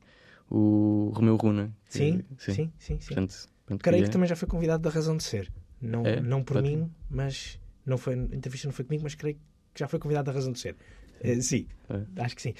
[0.50, 1.72] o Romeu Runa.
[1.88, 2.72] Sim, sim, sim.
[2.78, 3.14] sim, sim.
[3.14, 3.50] Portanto,
[3.82, 5.50] Creio que também já foi convidado da Razão de Ser.
[5.80, 6.20] Não, é?
[6.20, 9.36] não por mim, mas não foi, a entrevista não foi comigo, mas creio
[9.72, 10.76] que já foi convidado da Razão de Ser.
[11.22, 12.22] Uh, sim, é.
[12.22, 12.54] acho que sim.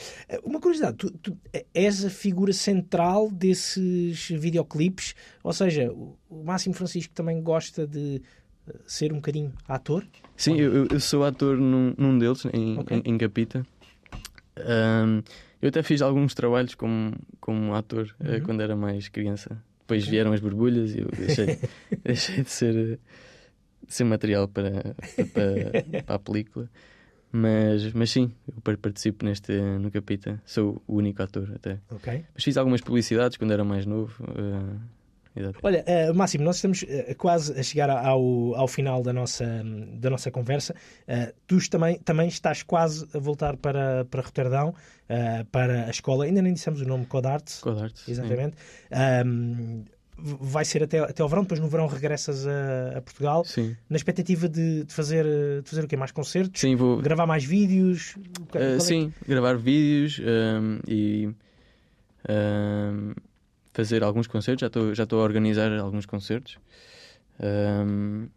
[0.45, 1.37] Uma curiosidade, tu, tu,
[1.73, 8.21] és a figura central desses videoclipes, ou seja, o Máximo Francisco também gosta de
[8.87, 10.07] ser um bocadinho ator?
[10.37, 13.03] Sim, eu, eu, sou ator num, num deles, em, okay.
[13.05, 13.67] em, em, Capita.
[14.59, 15.23] Um,
[15.61, 18.43] eu até fiz alguns trabalhos como, como ator eh, uhum.
[18.43, 19.63] quando era mais criança.
[19.81, 20.11] Depois okay.
[20.11, 21.59] vieram as borbulhas e eu deixei,
[22.03, 22.99] deixei de, ser,
[23.87, 24.95] de ser material para,
[25.33, 26.71] para, para a película.
[27.33, 30.41] Mas, mas sim, eu participo neste no Capita.
[30.45, 31.79] Sou o único ator até.
[31.91, 32.25] Okay.
[32.35, 34.13] Mas fiz algumas publicidades quando era mais novo.
[34.25, 35.01] Uh.
[35.63, 39.47] Olha, uh, Máximo, nós estamos uh, quase a chegar ao, ao final da nossa,
[39.95, 40.75] da nossa conversa.
[41.47, 44.75] Tu também, também estás quase a voltar para, para Roterdão,
[45.53, 47.61] para a escola, ainda nem dissemos o nome, Codarts.
[47.61, 48.09] Codarts.
[48.09, 48.57] Exatamente.
[49.25, 49.85] Um,
[50.23, 53.45] vai ser até, até ao verão, depois no verão regressas a, a Portugal.
[53.45, 53.77] Sim.
[53.89, 55.25] Na expectativa de, de, fazer,
[55.63, 55.97] de fazer o quê?
[55.97, 56.61] Mais concertos?
[56.61, 56.99] Sim, vou.
[56.99, 58.17] Gravar mais vídeos?
[58.55, 61.29] É sim, gravar vídeos um, e.
[62.29, 63.15] Um,
[63.73, 66.59] fazer alguns concertos, já estou já a organizar alguns concertos.
[67.41, 68.29] Um,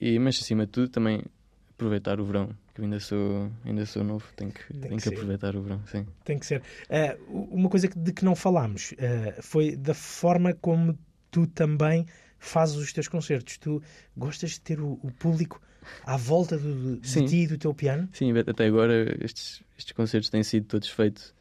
[0.00, 1.22] e, mas acima de tudo também
[1.70, 5.08] aproveitar o verão, que eu ainda sou, ainda sou novo, tenho que, tem tenho que,
[5.08, 6.06] que aproveitar o verão, sim.
[6.24, 6.62] Tem que ser.
[6.90, 10.98] Uh, uma coisa de que não falámos uh, foi da forma como
[11.30, 12.06] tu também
[12.38, 13.58] fazes os teus concertos.
[13.58, 13.82] Tu
[14.16, 15.60] gostas de ter o, o público
[16.04, 17.24] à volta do, de sim.
[17.24, 18.08] ti e do teu piano?
[18.12, 21.34] Sim, até agora estes, estes concertos têm sido todos feitos.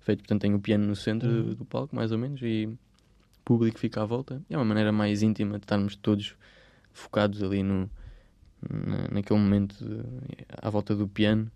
[0.00, 1.42] Feito, portanto, tenho o piano no centro uhum.
[1.44, 2.68] do, do palco, mais ou menos, e
[3.44, 4.42] público fica à volta.
[4.50, 6.34] É uma maneira mais íntima de estarmos todos
[6.92, 7.90] focados ali no,
[8.68, 10.02] na, naquele momento de,
[10.48, 11.50] à volta do piano.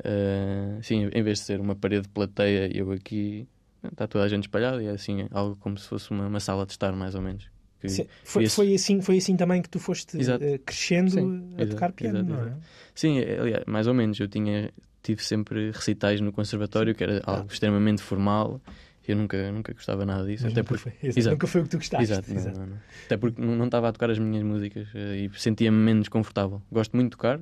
[0.00, 3.48] Uh, sim, em vez de ser uma parede de plateia, eu aqui
[3.84, 6.66] está toda a gente espalhada e é assim algo como se fosse uma, uma sala
[6.66, 7.48] de estar, mais ou menos.
[7.86, 8.56] Sim, foi, esse...
[8.56, 12.18] foi, assim, foi assim também que tu foste uh, crescendo sim, a exato, tocar piano,
[12.18, 12.56] exato, não é?
[12.92, 14.18] Sim, aliás, mais ou menos.
[14.18, 17.52] Eu tinha, tive sempre recitais no conservatório, que era algo ah.
[17.52, 18.60] extremamente formal
[19.08, 20.44] eu nunca, nunca gostava nada disso.
[20.44, 20.90] Mas até nunca, porque...
[20.90, 21.08] foi.
[21.08, 21.30] Exato.
[21.30, 22.12] nunca foi o que tu gostaste.
[22.12, 22.42] Exato, não.
[22.42, 22.78] Não, não.
[23.06, 26.62] Até porque não, estava a tocar as minhas músicas eh, e sentia-me menos confortável.
[26.70, 27.40] Gosto muito de tocar,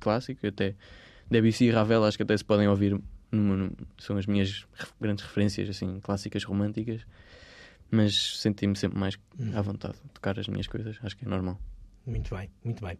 [0.00, 0.74] clássico, até
[1.30, 3.00] Debussy e Ravel acho que até se podem ouvir,
[3.98, 4.66] são as minhas
[5.00, 7.02] grandes referências assim clássicas românticas,
[7.90, 9.18] mas senti-me sempre mais
[9.54, 11.58] à vontade de tocar as minhas coisas, acho que é normal.
[12.06, 12.98] Muito bem, muito bem.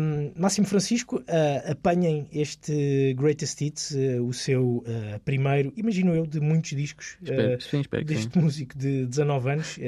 [0.00, 6.26] Um, Máximo Francisco, uh, apanhem este Greatest Hits, uh, o seu uh, primeiro, imagino eu,
[6.26, 8.38] de muitos discos espero, sim, espero deste sim.
[8.38, 9.78] músico de 19 anos.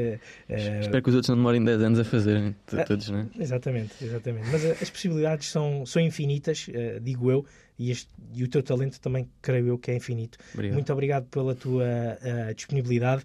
[0.49, 2.57] espero que os outros não demorem 10 anos a fazerem,
[2.87, 3.27] todos, não é?
[3.39, 4.49] Exatamente, exatamente.
[4.51, 6.67] Mas as possibilidades são, são infinitas,
[7.03, 7.45] digo eu
[7.79, 10.37] e, este, e o teu talento também creio eu que é infinito.
[10.53, 10.75] Obrigado.
[10.75, 13.25] Muito obrigado pela tua uh, disponibilidade.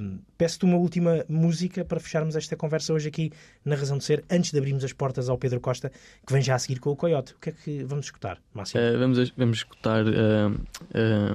[0.00, 3.30] Um, Peço-te uma última música para fecharmos esta conversa hoje aqui
[3.62, 5.92] na Razão de Ser, antes de abrirmos as portas ao Pedro Costa,
[6.26, 7.34] que vem já a seguir com o Coyote.
[7.34, 8.80] O que é que vamos escutar, Márcio?
[8.80, 10.50] Uh, vamos, vamos escutar uh,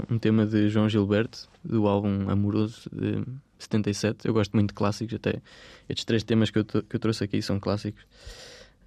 [0.10, 3.24] um tema de João Gilberto, do álbum Amoroso de
[3.60, 4.28] 77.
[4.28, 5.40] Eu gosto muito de clássicos, até
[5.88, 8.04] estes três temas que eu, que eu trouxe aqui são clássicos.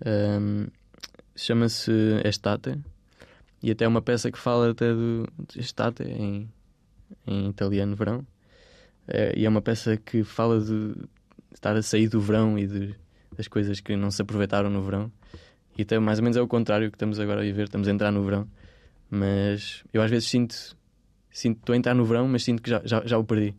[0.05, 0.66] Um,
[1.37, 1.93] Chama-se
[2.24, 2.76] Estate
[3.62, 6.48] e até uma peça que fala até do estate em,
[7.26, 8.26] em italiano verão.
[9.06, 10.94] É, e é uma peça que fala de
[11.52, 12.94] estar a sair do verão e de,
[13.36, 15.11] das coisas que não se aproveitaram no verão.
[15.76, 17.90] E até mais ou menos é o contrário que estamos agora a viver, estamos a
[17.90, 18.48] entrar no verão.
[19.11, 20.76] Mas eu às vezes sinto,
[21.30, 23.54] sinto estou a entrar no verão, mas sinto que já, já, já o perdi.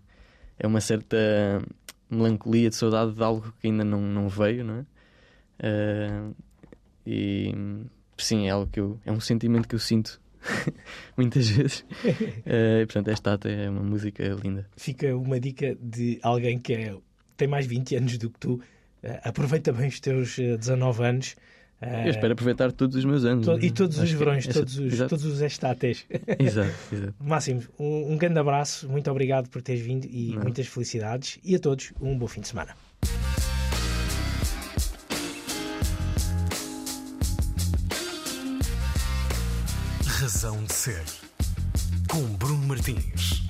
[0.57, 1.17] É uma certa
[2.09, 4.85] melancolia de saudade de algo que ainda não, não veio, não é?
[5.61, 6.35] Uh,
[7.05, 7.53] e
[8.21, 10.21] sim, é algo que eu, é um sentimento que eu sinto
[11.17, 11.79] muitas vezes.
[11.81, 14.67] Uh, portanto, esta ata é uma música linda.
[14.77, 16.95] Fica uma dica de alguém que é,
[17.37, 18.53] tem mais 20 anos do que tu.
[18.53, 21.35] Uh, aproveita bem os teus 19 anos.
[21.81, 23.45] Uh, eu espero aproveitar todos os meus anos.
[23.45, 26.05] To e todos os verões, é, todos, os, todos os estates.
[26.37, 27.15] exato, exato.
[27.19, 30.43] Máximo, um, um, grande abraço, muito obrigado por teres vindo e Não.
[30.43, 31.39] muitas felicidades.
[31.43, 32.75] E a todos, um bom fim de semana.
[40.79, 41.03] Ser,
[42.07, 43.48] com Bruno Martins.